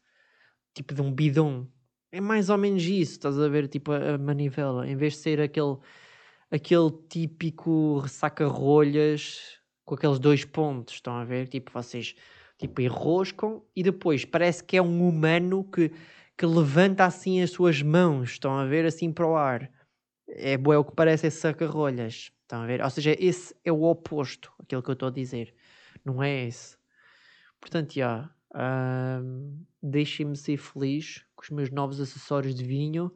[0.73, 1.67] tipo de um bidon.
[2.09, 5.19] É mais ou menos isso, estás a ver tipo a, a manivela, em vez de
[5.19, 5.75] ser aquele
[6.49, 11.49] aquele típico saca-rolhas com aqueles dois pontos, estão a ver?
[11.49, 12.15] Tipo vocês
[12.57, 15.91] tipo enroscam e depois parece que é um humano que
[16.37, 19.71] que levanta assim as suas mãos, estão a ver assim para o ar.
[20.29, 22.31] É, é o que parece esse saca-rolhas.
[22.43, 22.81] Estão a ver?
[22.81, 25.53] Ou seja, esse é o oposto, aquilo que eu estou a dizer.
[26.05, 26.77] Não é esse.
[27.59, 28.29] Portanto, já.
[28.55, 33.11] Um, Deixem-me ser feliz com os meus novos acessórios de vinho.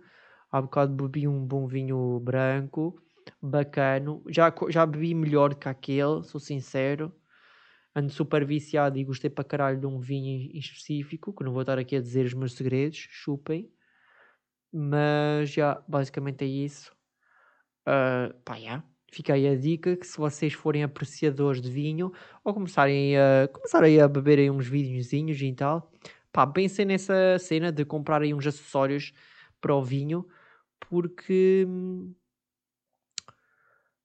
[0.51, 3.01] Há bocado bebi um bom vinho branco,
[3.41, 4.23] bacano.
[4.30, 7.13] Já, já bebi melhor que aquele, sou sincero.
[7.95, 11.62] Ando super viciado e gostei para caralho de um vinho em específico, que não vou
[11.62, 13.69] estar aqui a dizer os meus segredos, chupem.
[14.71, 16.95] Mas já, basicamente é isso.
[17.82, 18.84] Uh, pá.
[19.12, 22.13] Fica aí a dica que se vocês forem apreciadores de vinho
[22.45, 25.91] ou começarem a, começarem a beber aí uns vinhozinhos e tal,
[26.32, 29.12] pá, pensem nessa cena de comprar aí uns acessórios
[29.60, 30.25] para o vinho,
[30.80, 31.67] porque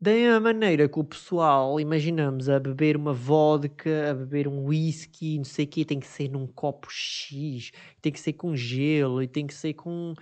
[0.00, 5.44] da maneira que o pessoal, imaginamos, a beber uma vodka, a beber um whisky, não
[5.44, 9.26] sei o quê, tem que ser num copo X, tem que ser com gelo e
[9.26, 10.14] tem que ser com,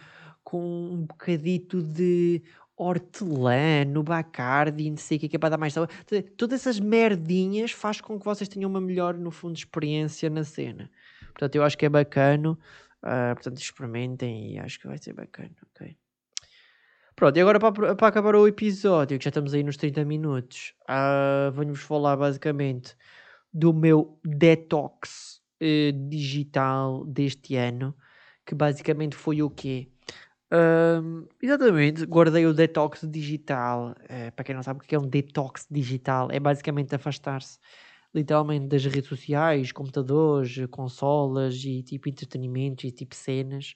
[0.45, 2.43] com um bocadito de
[2.77, 5.89] hortelã, bacardi, não sei o que, que é para dar mais sabor.
[6.37, 10.91] Todas essas merdinhas faz com que vocês tenham uma melhor, no fundo, experiência na cena.
[11.33, 12.53] Portanto, eu acho que é bacana.
[12.53, 15.97] Uh, portanto, experimentem e acho que vai ser bacana, ok?
[17.17, 20.75] Pronto, e agora para, para acabar o episódio, que já estamos aí nos 30 minutos,
[20.83, 22.97] uh, venho-vos falar basicamente
[23.53, 27.95] do meu detox uh, digital deste ano,
[28.45, 29.89] que basicamente foi o quê?
[30.53, 33.95] Um, exatamente, guardei o detox digital.
[34.05, 37.59] Uh, para quem não sabe o que é um detox digital, é basicamente afastar-se
[38.13, 43.75] literalmente das redes sociais, computadores, consolas e tipo entretenimentos e tipo cenas,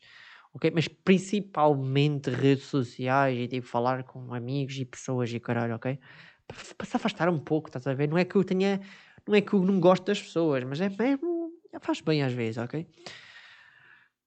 [0.54, 0.70] ok?
[0.74, 5.98] Mas principalmente redes sociais e tipo falar com amigos e pessoas e caralho, ok?
[6.46, 8.08] Para se afastar um pouco, estás a ver?
[8.08, 8.80] Não é que eu tenha,
[9.26, 12.58] não é que eu não gosto das pessoas, mas é mesmo, faz bem às vezes,
[12.58, 12.86] ok?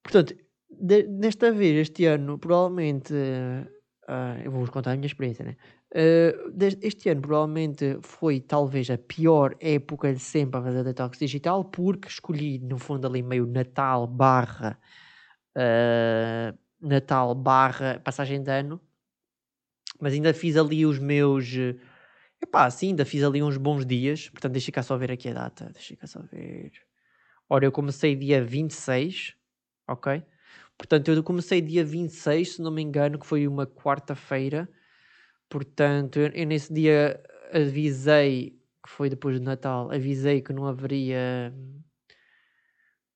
[0.03, 0.35] Portanto,
[0.69, 5.55] de, desta vez, este ano, provavelmente, uh, eu vou-vos contar a minha experiência, né?
[5.93, 11.65] Uh, este ano provavelmente foi talvez a pior época de sempre a fazer detox digital
[11.65, 14.79] porque escolhi no fundo ali meio Natal barra
[15.57, 18.81] uh, Natal barra passagem de ano
[19.99, 21.47] mas ainda fiz ali os meus
[22.41, 25.33] epá, sim, ainda fiz ali uns bons dias portanto deixa cá só ver aqui a
[25.33, 26.71] data deixa cá só ver
[27.49, 29.35] ora eu comecei dia 26
[29.87, 30.23] ok
[30.77, 34.69] portanto eu comecei dia 26 se não me engano que foi uma quarta-feira
[35.51, 37.21] Portanto, eu, eu, nesse dia
[37.53, 41.53] avisei, que foi depois do Natal, avisei que não haveria.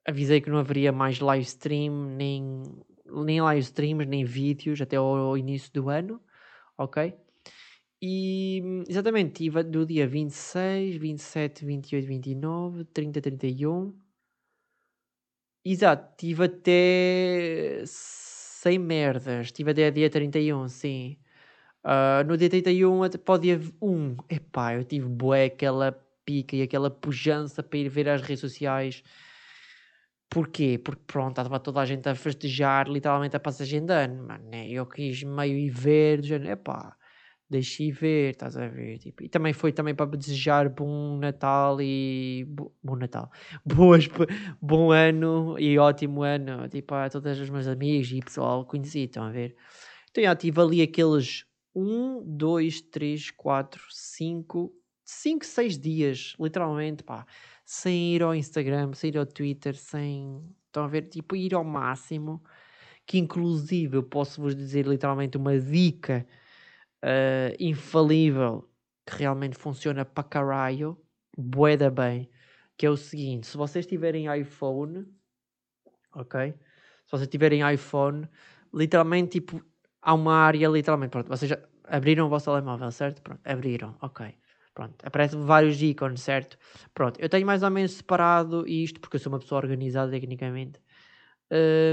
[0.07, 2.61] Avisei que não haveria mais live stream, nem,
[3.05, 6.21] nem live streams, nem vídeos até ao início do ano,
[6.77, 7.13] ok?
[8.01, 13.93] E exatamente, tive do dia 26, 27, 28, 29, 30, 31.
[15.63, 19.51] Exato, tive até sem merdas.
[19.51, 21.17] Tive até dia 31, sim.
[21.83, 25.91] Uh, no D31 para o dia 1, epá, eu tive bué aquela
[26.25, 29.03] pica e aquela pujança para ir ver as redes sociais.
[30.29, 30.77] Porquê?
[30.77, 34.49] Porque pronto, estava toda a gente a festejar literalmente a passagem de ano, mano.
[34.49, 34.69] Né?
[34.69, 36.95] Eu quis meio ir ver, do género, epá,
[37.49, 38.97] deixei ver, estás a ver?
[38.99, 42.45] Tipo, e também foi também para desejar bom Natal e.
[42.83, 43.31] Bom Natal.
[43.65, 44.07] Boas,
[44.61, 49.23] bom ano e ótimo ano, tipo, a todos os meus amigos e pessoal conhecido, estão
[49.23, 49.55] a ver?
[50.11, 57.25] Então já tive ali aqueles um, dois, três, quatro, cinco, cinco, seis dias, literalmente, pá,
[57.65, 60.41] sem ir ao Instagram, sem ir ao Twitter, sem.
[60.67, 61.03] Estão a ver?
[61.09, 62.43] Tipo, ir ao máximo.
[63.05, 66.25] Que inclusive eu posso vos dizer literalmente uma dica
[67.03, 68.69] uh, infalível
[69.05, 70.99] que realmente funciona para caralho,
[71.37, 72.29] boeda bem,
[72.77, 75.05] que é o seguinte: se vocês tiverem iPhone,
[76.13, 76.53] ok?
[77.05, 78.27] Se vocês tiverem iPhone,
[78.73, 79.63] literalmente, tipo,
[80.01, 83.21] há uma área literalmente, pronto, vocês já abriram o vosso telemóvel, certo?
[83.21, 84.35] Pronto, abriram, ok.
[84.75, 86.57] Pronto, aparecem vários ícones, certo?
[86.93, 90.81] Pronto, eu tenho mais ou menos separado isto, porque eu sou uma pessoa organizada tecnicamente.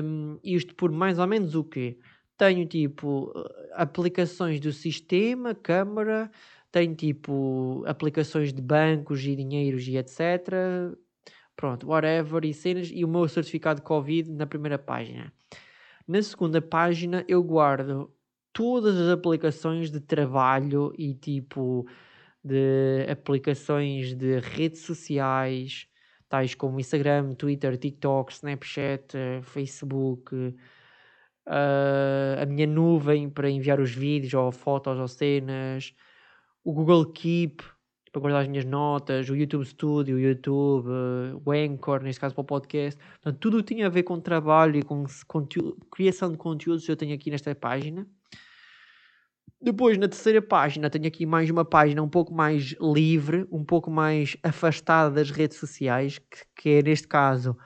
[0.04, 1.96] Um, isto por mais ou menos o quê?
[2.36, 3.32] Tenho tipo
[3.74, 6.28] aplicações do sistema, câmara,
[6.72, 10.48] tenho tipo aplicações de bancos e dinheiros e etc.
[11.54, 15.32] Pronto, whatever e cenas, e o meu certificado de Covid na primeira página.
[16.08, 18.12] Na segunda página eu guardo
[18.52, 21.86] todas as aplicações de trabalho e tipo
[22.44, 25.86] de aplicações de redes sociais,
[26.28, 30.54] tais como Instagram, Twitter, TikTok, Snapchat, Facebook, uh,
[32.40, 35.94] a minha nuvem para enviar os vídeos ou fotos ou cenas,
[36.64, 37.62] o Google Keep
[38.12, 40.86] para guardar as minhas notas, o YouTube Studio, o YouTube,
[41.42, 43.00] o Anchor, neste caso para o podcast.
[43.00, 45.06] Portanto, tudo o que tinha a ver com trabalho e com
[45.90, 48.06] criação de conteúdos eu tenho aqui nesta página.
[49.62, 53.92] Depois, na terceira página, tenho aqui mais uma página um pouco mais livre, um pouco
[53.92, 57.56] mais afastada das redes sociais, que, que é, neste caso,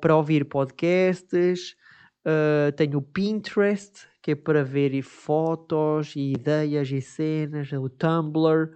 [0.00, 1.76] para ouvir podcasts.
[2.26, 7.70] Uh, tenho o Pinterest, que é para ver fotos e ideias e cenas.
[7.70, 8.70] O Tumblr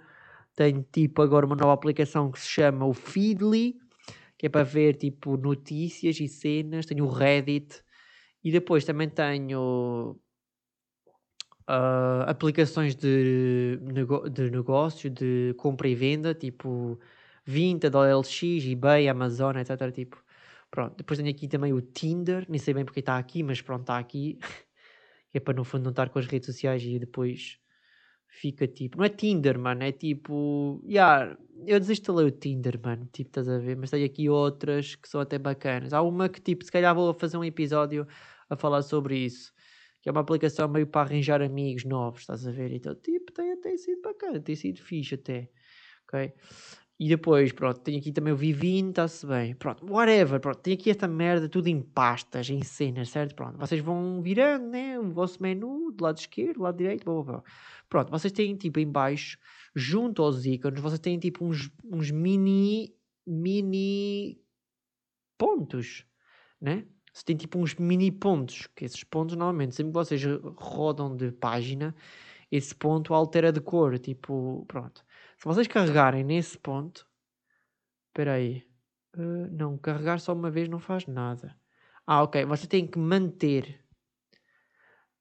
[0.54, 3.74] tenho tipo agora uma nova aplicação que se chama o Feedly,
[4.38, 6.86] que é para ver tipo notícias e cenas.
[6.86, 7.82] Tenho o Reddit
[8.44, 10.16] e depois também tenho
[11.68, 16.98] uh, aplicações de, nego de negócio, de compra e venda, tipo
[17.44, 19.92] Vinted, OLX, eBay, Amazon, etc.
[19.92, 20.22] Tipo,
[20.70, 20.96] pronto.
[20.96, 23.98] Depois tenho aqui também o Tinder, nem sei bem porque está aqui, mas pronto, está
[23.98, 24.38] aqui.
[25.32, 27.58] é para no fundo não estar com as redes sociais e depois
[28.28, 28.98] fica tipo.
[28.98, 30.82] Não é Tinder, mano, é tipo.
[30.86, 33.76] Yeah, eu desinstalei o Tinder, mano, tipo, estás a ver?
[33.76, 35.92] Mas tem aqui outras que são até bacanas.
[35.92, 38.06] Há uma que, tipo, se calhar vou fazer um episódio
[38.48, 39.52] a falar sobre isso.
[40.00, 42.72] Que é uma aplicação meio para arranjar amigos novos, estás a ver?
[42.72, 45.50] Então, tipo, tem até sido bacana, tem sido fixe até.
[46.06, 46.32] Ok?
[47.00, 49.54] E depois, pronto, tenho aqui também o Vivino, está-se bem.
[49.54, 53.36] Pronto, whatever, pronto, tenho aqui esta merda tudo em pastas, em cenas, certo?
[53.36, 54.98] Pronto, vocês vão virando, né?
[54.98, 57.42] O vosso menu do lado esquerdo, do lado direito, blá, blá, blá.
[57.88, 59.38] Pronto, vocês têm tipo em baixo,
[59.76, 62.92] junto aos ícones, vocês têm tipo uns, uns mini,
[63.24, 64.40] mini
[65.38, 66.04] pontos,
[66.60, 66.84] né?
[67.12, 70.22] Você tem tipo uns mini pontos, que esses pontos normalmente, sempre que vocês
[70.56, 71.94] rodam de página,
[72.50, 75.04] esse ponto altera de cor, tipo, pronto.
[75.38, 77.08] Se vocês carregarem nesse ponto,
[78.18, 78.64] Espera aí.
[79.16, 81.56] Uh, não, carregar só uma vez não faz nada.
[82.04, 82.44] Ah, ok.
[82.46, 83.80] Você tem que manter.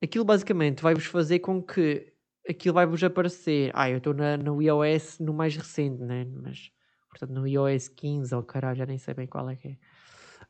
[0.01, 2.11] Aquilo basicamente vai-vos fazer com que
[2.49, 3.69] aquilo vai-vos aparecer.
[3.75, 6.25] Ah, eu estou no iOS no mais recente, né?
[6.25, 6.71] Mas,
[7.07, 9.77] portanto, no iOS 15 ou oh, caralho, já nem sei bem qual é que é.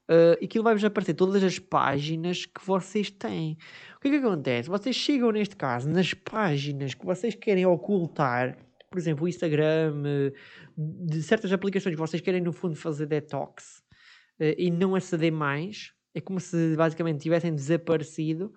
[0.09, 3.57] Uh, aquilo vai-vos aparecer todas as páginas que vocês têm.
[3.97, 4.69] O que é que acontece?
[4.69, 8.57] Vocês chegam, neste caso, nas páginas que vocês querem ocultar,
[8.89, 10.31] por exemplo, o Instagram,
[10.77, 13.83] de certas aplicações que vocês querem, no fundo, fazer detox
[14.39, 15.91] uh, e não aceder mais.
[16.15, 18.53] É como se basicamente tivessem desaparecido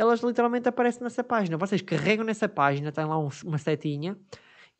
[0.00, 1.58] elas literalmente aparecem nessa página.
[1.58, 4.16] Vocês carregam nessa página, tem lá um, uma setinha,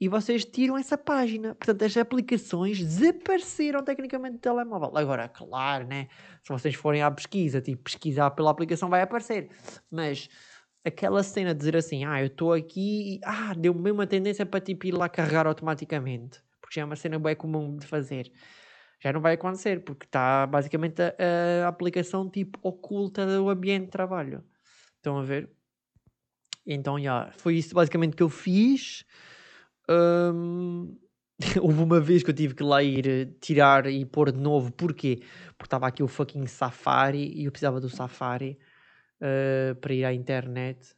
[0.01, 1.55] e vocês tiram essa página.
[1.55, 4.96] Portanto, as aplicações desapareceram tecnicamente do telemóvel.
[4.96, 6.09] Agora, claro, né?
[6.42, 9.51] Se vocês forem à pesquisa, tipo, pesquisar pela aplicação, vai aparecer.
[9.90, 10.30] Mas
[10.82, 14.46] aquela cena de dizer assim, ah, eu estou aqui e ah, deu-me mesmo uma tendência
[14.46, 16.42] para tipo ir lá carregar automaticamente.
[16.62, 18.32] Porque já é uma cena bem comum de fazer.
[19.03, 23.90] Já não vai acontecer, porque está basicamente a, a aplicação tipo oculta do ambiente de
[23.90, 24.42] trabalho.
[24.96, 25.51] Estão a ver?
[26.66, 29.05] Então, já, yeah, foi isso basicamente que eu fiz.
[31.61, 34.72] Houve uma vez que eu tive que lá ir eh, tirar e pôr de novo.
[34.72, 35.20] Porquê?
[35.57, 38.59] Porque estava aqui o fucking Safari e eu precisava do Safari
[39.20, 40.95] uh, para ir à internet.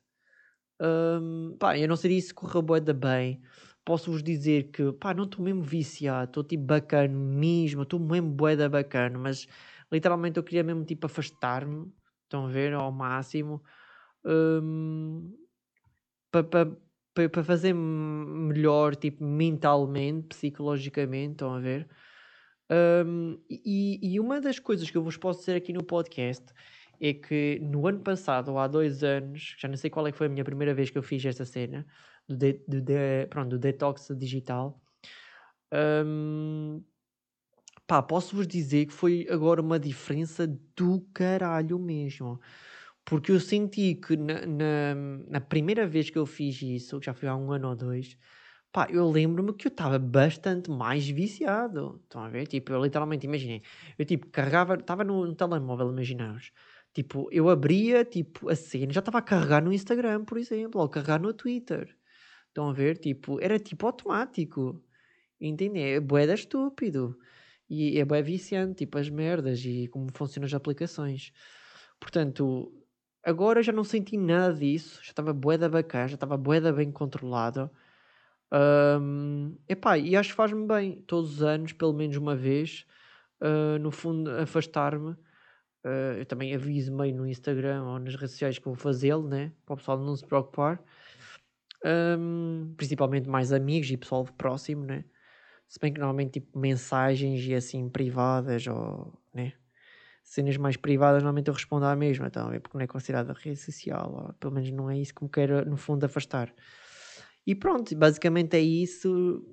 [0.81, 3.41] Um, pá, eu não sei se correu boa bem.
[3.85, 6.31] Posso-vos dizer que, pá, não estou mesmo viciado.
[6.31, 7.83] Estou tipo bacana mesmo.
[7.83, 9.19] Estou mesmo boeda bacana.
[9.19, 9.47] Mas
[9.93, 11.93] literalmente eu queria mesmo tipo afastar-me.
[12.25, 12.75] Estão a ver?
[12.75, 13.63] Ao máximo
[14.25, 15.35] um,
[16.31, 16.77] para
[17.15, 21.89] pa, pa fazer melhor, tipo, mentalmente, psicologicamente, estão a ver?
[22.71, 26.45] Um, e, e uma das coisas que eu vos posso dizer aqui no podcast
[27.01, 30.19] é que no ano passado, ou há dois anos, já não sei qual é que
[30.19, 31.87] foi a minha primeira vez que eu fiz esta cena,
[32.29, 34.81] do, de, do, de, pronto, do detox digital,
[36.07, 36.83] um,
[37.87, 40.47] pá, posso-vos dizer que foi agora uma diferença
[40.77, 42.41] do caralho mesmo.
[43.05, 44.95] Porque eu senti que na, na,
[45.29, 48.17] na, primeira vez que eu fiz isso, que já foi há um ano ou dois,
[48.73, 52.01] pá, eu lembro-me que eu estava bastante mais viciado.
[52.05, 52.47] Estão a ver?
[52.47, 53.63] Tipo, eu literalmente, imaginei,
[53.99, 56.53] eu tipo, carregava, estava no, no telemóvel, imaginaos.
[56.95, 60.89] Tipo, eu abria, tipo, a cena, já estava a carregar no Instagram, por exemplo, ou
[60.89, 61.97] carregar no Twitter.
[62.49, 62.99] Estão a ver?
[62.99, 64.83] Tipo, era tipo automático.
[65.41, 65.83] Entendem?
[65.95, 67.19] É boeda estúpido.
[67.69, 71.33] E é bué viciante, tipo, as merdas e como funcionam as aplicações.
[71.99, 72.71] Portanto,
[73.25, 77.71] Agora já não senti nada disso, já estava boeda bacana, já estava boeda bem controlado.
[78.53, 82.85] Um, epá, e acho que faz-me bem, todos os anos, pelo menos uma vez,
[83.41, 85.13] uh, no fundo, afastar-me.
[85.85, 89.53] Uh, eu também aviso meio no Instagram ou nas redes sociais que vou fazê-lo, né?
[89.65, 90.83] Para o pessoal não se preocupar.
[91.85, 95.05] Um, principalmente mais amigos e pessoal próximo, né?
[95.69, 99.55] Se bem que normalmente tipo mensagens e assim privadas ou, né?
[100.33, 104.29] Cenas mais privadas, normalmente eu respondo à mesma, então, porque não é considerada rede social,
[104.29, 106.51] ou pelo menos não é isso que me quero, no fundo, afastar.
[107.47, 109.45] E pronto, basicamente é isso.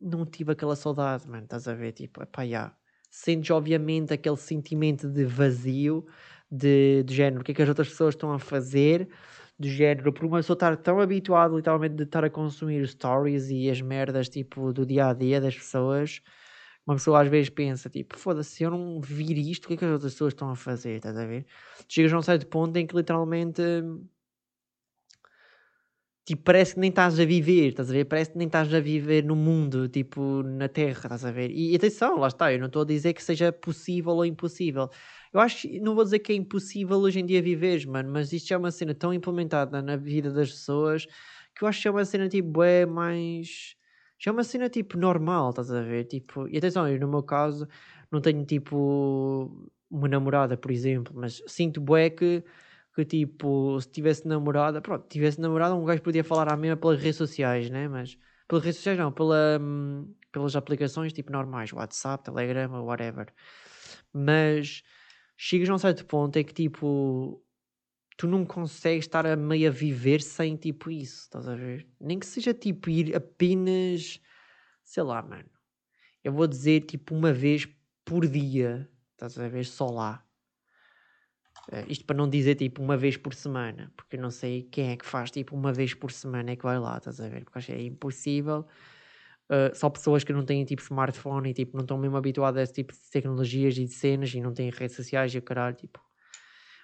[0.00, 1.90] Não tive aquela saudade, mano, estás a ver?
[1.90, 2.72] Tipo, epá, já.
[3.10, 6.06] Sentes, obviamente, aquele sentimento de vazio,
[6.48, 9.08] de, de género, o que é que as outras pessoas estão a fazer,
[9.58, 13.68] do género, por uma pessoa estar tão habituado, literalmente, de estar a consumir stories e
[13.68, 16.22] as merdas, tipo, do dia a dia das pessoas
[16.88, 19.76] uma pessoa às vezes pensa, tipo, foda-se, se eu não vir isto, o que é
[19.76, 20.96] que as outras pessoas estão a fazer?
[20.96, 21.44] Estás a ver?
[21.86, 23.60] Tu chegas a um certo ponto em que literalmente.
[26.24, 28.04] Tipo, parece que nem estás a viver, estás a ver?
[28.06, 31.50] Parece que nem estás a viver no mundo, tipo, na Terra, estás a ver?
[31.50, 34.88] E, atenção, lá está, eu não estou a dizer que seja possível ou impossível.
[35.32, 38.52] Eu acho, não vou dizer que é impossível hoje em dia viveres, mano, mas isto
[38.52, 41.06] é uma cena tão implementada na vida das pessoas
[41.54, 43.77] que eu acho que é uma cena, tipo, é mais
[44.18, 46.04] já é uma cena tipo normal, estás a ver?
[46.04, 47.68] Tipo, e atenção, eu no meu caso
[48.10, 52.44] não tenho tipo uma namorada, por exemplo, mas sinto bué que,
[52.94, 57.00] que tipo, se tivesse namorada, pronto, tivesse namorada, um gajo podia falar à mesma pelas
[57.00, 57.88] redes sociais, né?
[57.88, 63.32] Mas pelas redes sociais não, pela, hum, pelas aplicações tipo normais, WhatsApp, Telegram, whatever.
[64.12, 64.82] Mas
[65.36, 67.42] chegas a um certo ponto é que tipo
[68.18, 71.86] tu não consegues estar a meio a viver sem tipo isso, estás a ver?
[72.00, 74.20] Nem que seja tipo ir apenas,
[74.82, 75.48] sei lá, mano.
[76.24, 77.66] Eu vou dizer tipo uma vez
[78.04, 79.64] por dia, estás a ver?
[79.64, 80.24] Só lá.
[81.70, 84.90] Uh, isto para não dizer tipo uma vez por semana, porque eu não sei quem
[84.90, 87.44] é que faz tipo uma vez por semana é que vai lá, estás a ver?
[87.44, 88.66] Porque acho que é impossível.
[89.48, 92.62] Uh, só pessoas que não têm tipo smartphone e tipo não estão mesmo habituadas a
[92.64, 95.76] esse tipo de tecnologias e de cenas e não têm redes sociais e o caralho,
[95.76, 96.07] tipo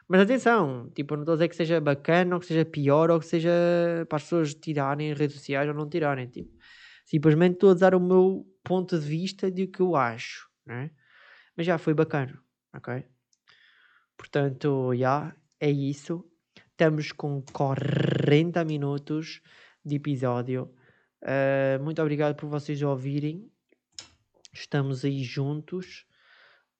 [0.08, 3.18] mas atenção, tipo, não estou a dizer que seja bacana ou que seja pior ou
[3.18, 3.50] que seja
[4.08, 6.26] para as pessoas tirarem redes sociais ou não tirarem.
[6.26, 6.50] Tipo,
[7.06, 10.48] simplesmente estou a dar o meu ponto de vista de que eu acho.
[10.66, 10.90] não é?
[11.56, 12.38] Mas já foi bacana,
[12.74, 13.04] ok?
[14.16, 16.24] Portanto, já é isso.
[16.70, 19.40] Estamos com 40 minutos
[19.84, 20.74] de episódio.
[21.22, 23.50] Uh, muito obrigado por vocês ouvirem.
[24.52, 26.06] Estamos aí juntos.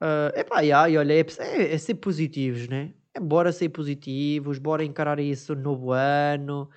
[0.01, 2.93] Uh, epá, yeah, e olha, é, é, é ser positivos, né?
[3.17, 6.69] É bora ser positivos, bora encarar isso novo ano,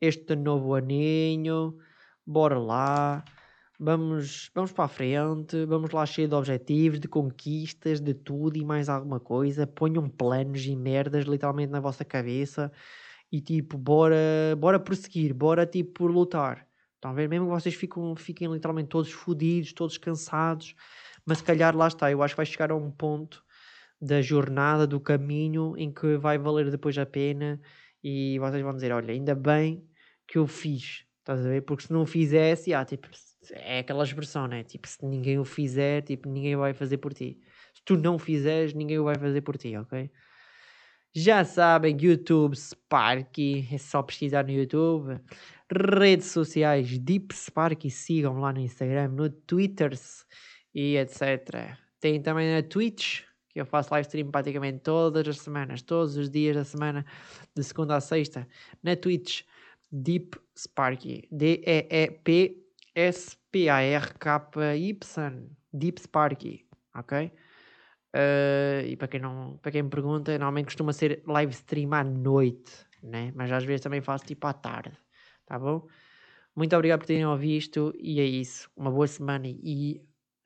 [0.00, 1.76] este novo aninho,
[2.24, 3.24] bora lá,
[3.76, 8.64] vamos, vamos para a frente, vamos lá cheio de objetivos, de conquistas, de tudo e
[8.64, 9.66] mais alguma coisa.
[9.66, 12.70] Ponham planos e merdas literalmente na vossa cabeça
[13.32, 14.16] e tipo, bora,
[14.58, 16.68] bora prosseguir, bora tipo lutar.
[16.94, 17.28] Estão a ver?
[17.28, 20.72] Mesmo que vocês fiquem, literalmente todos fodidos, todos cansados,
[21.26, 23.44] mas se calhar lá está, eu acho que vai chegar a um ponto
[24.00, 27.60] da jornada, do caminho, em que vai valer depois a pena
[28.02, 29.84] e vocês vão dizer, olha, ainda bem
[30.26, 31.62] que eu fiz, estás a ver?
[31.62, 33.08] Porque se não fizesse, ah, tipo,
[33.52, 34.62] é aquela expressão, né?
[34.64, 37.38] Tipo, se ninguém o fizer, tipo, ninguém vai fazer por ti.
[37.74, 40.10] Se tu não fizeres, ninguém o vai fazer por ti, ok?
[41.12, 45.20] Já sabem, YouTube Sparky, é só pesquisar no YouTube.
[45.98, 49.92] Redes sociais Deep Sparky, sigam lá no Instagram, no Twitter
[50.72, 51.76] e etc.
[52.00, 53.22] Tem também a Twitch,
[53.52, 57.04] que eu faço live stream praticamente todas as semanas, todos os dias da semana,
[57.54, 58.48] de segunda a sexta,
[58.82, 59.42] na Twitch
[59.90, 61.28] Deep Sparky.
[61.30, 62.70] D-E-E-P-S-P-A-R-K-Y.
[65.72, 67.32] Deep Sparky, ok?
[68.12, 72.02] Uh, e para quem, não, para quem me pergunta, normalmente costuma ser live stream à
[72.02, 72.72] noite,
[73.02, 73.32] né?
[73.36, 74.98] mas às vezes também faço tipo à tarde,
[75.46, 75.86] tá bom?
[76.56, 78.68] Muito obrigado por terem ouvido isto e é isso.
[78.76, 80.02] Uma boa semana e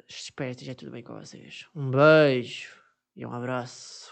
[0.06, 1.66] espero que esteja tudo bem com vocês.
[1.74, 2.83] Um beijo
[3.16, 4.10] e um abraço.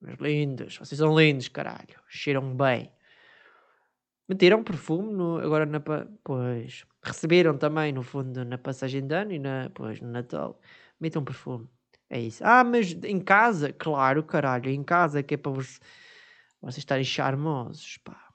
[0.00, 2.00] Meus lindos, vocês são lindos, caralho.
[2.08, 2.90] Cheiram bem.
[4.28, 5.80] Meteram perfume no, agora na.
[6.24, 6.86] Pois.
[7.02, 10.60] Receberam também, no fundo, na passagem de ano e na, pois, no Natal.
[11.00, 11.68] Metam perfume.
[12.08, 12.42] É isso.
[12.44, 13.72] Ah, mas em casa?
[13.72, 14.70] Claro, caralho.
[14.70, 15.80] Em casa que é para vos,
[16.60, 18.29] vocês estarem charmosos, pá.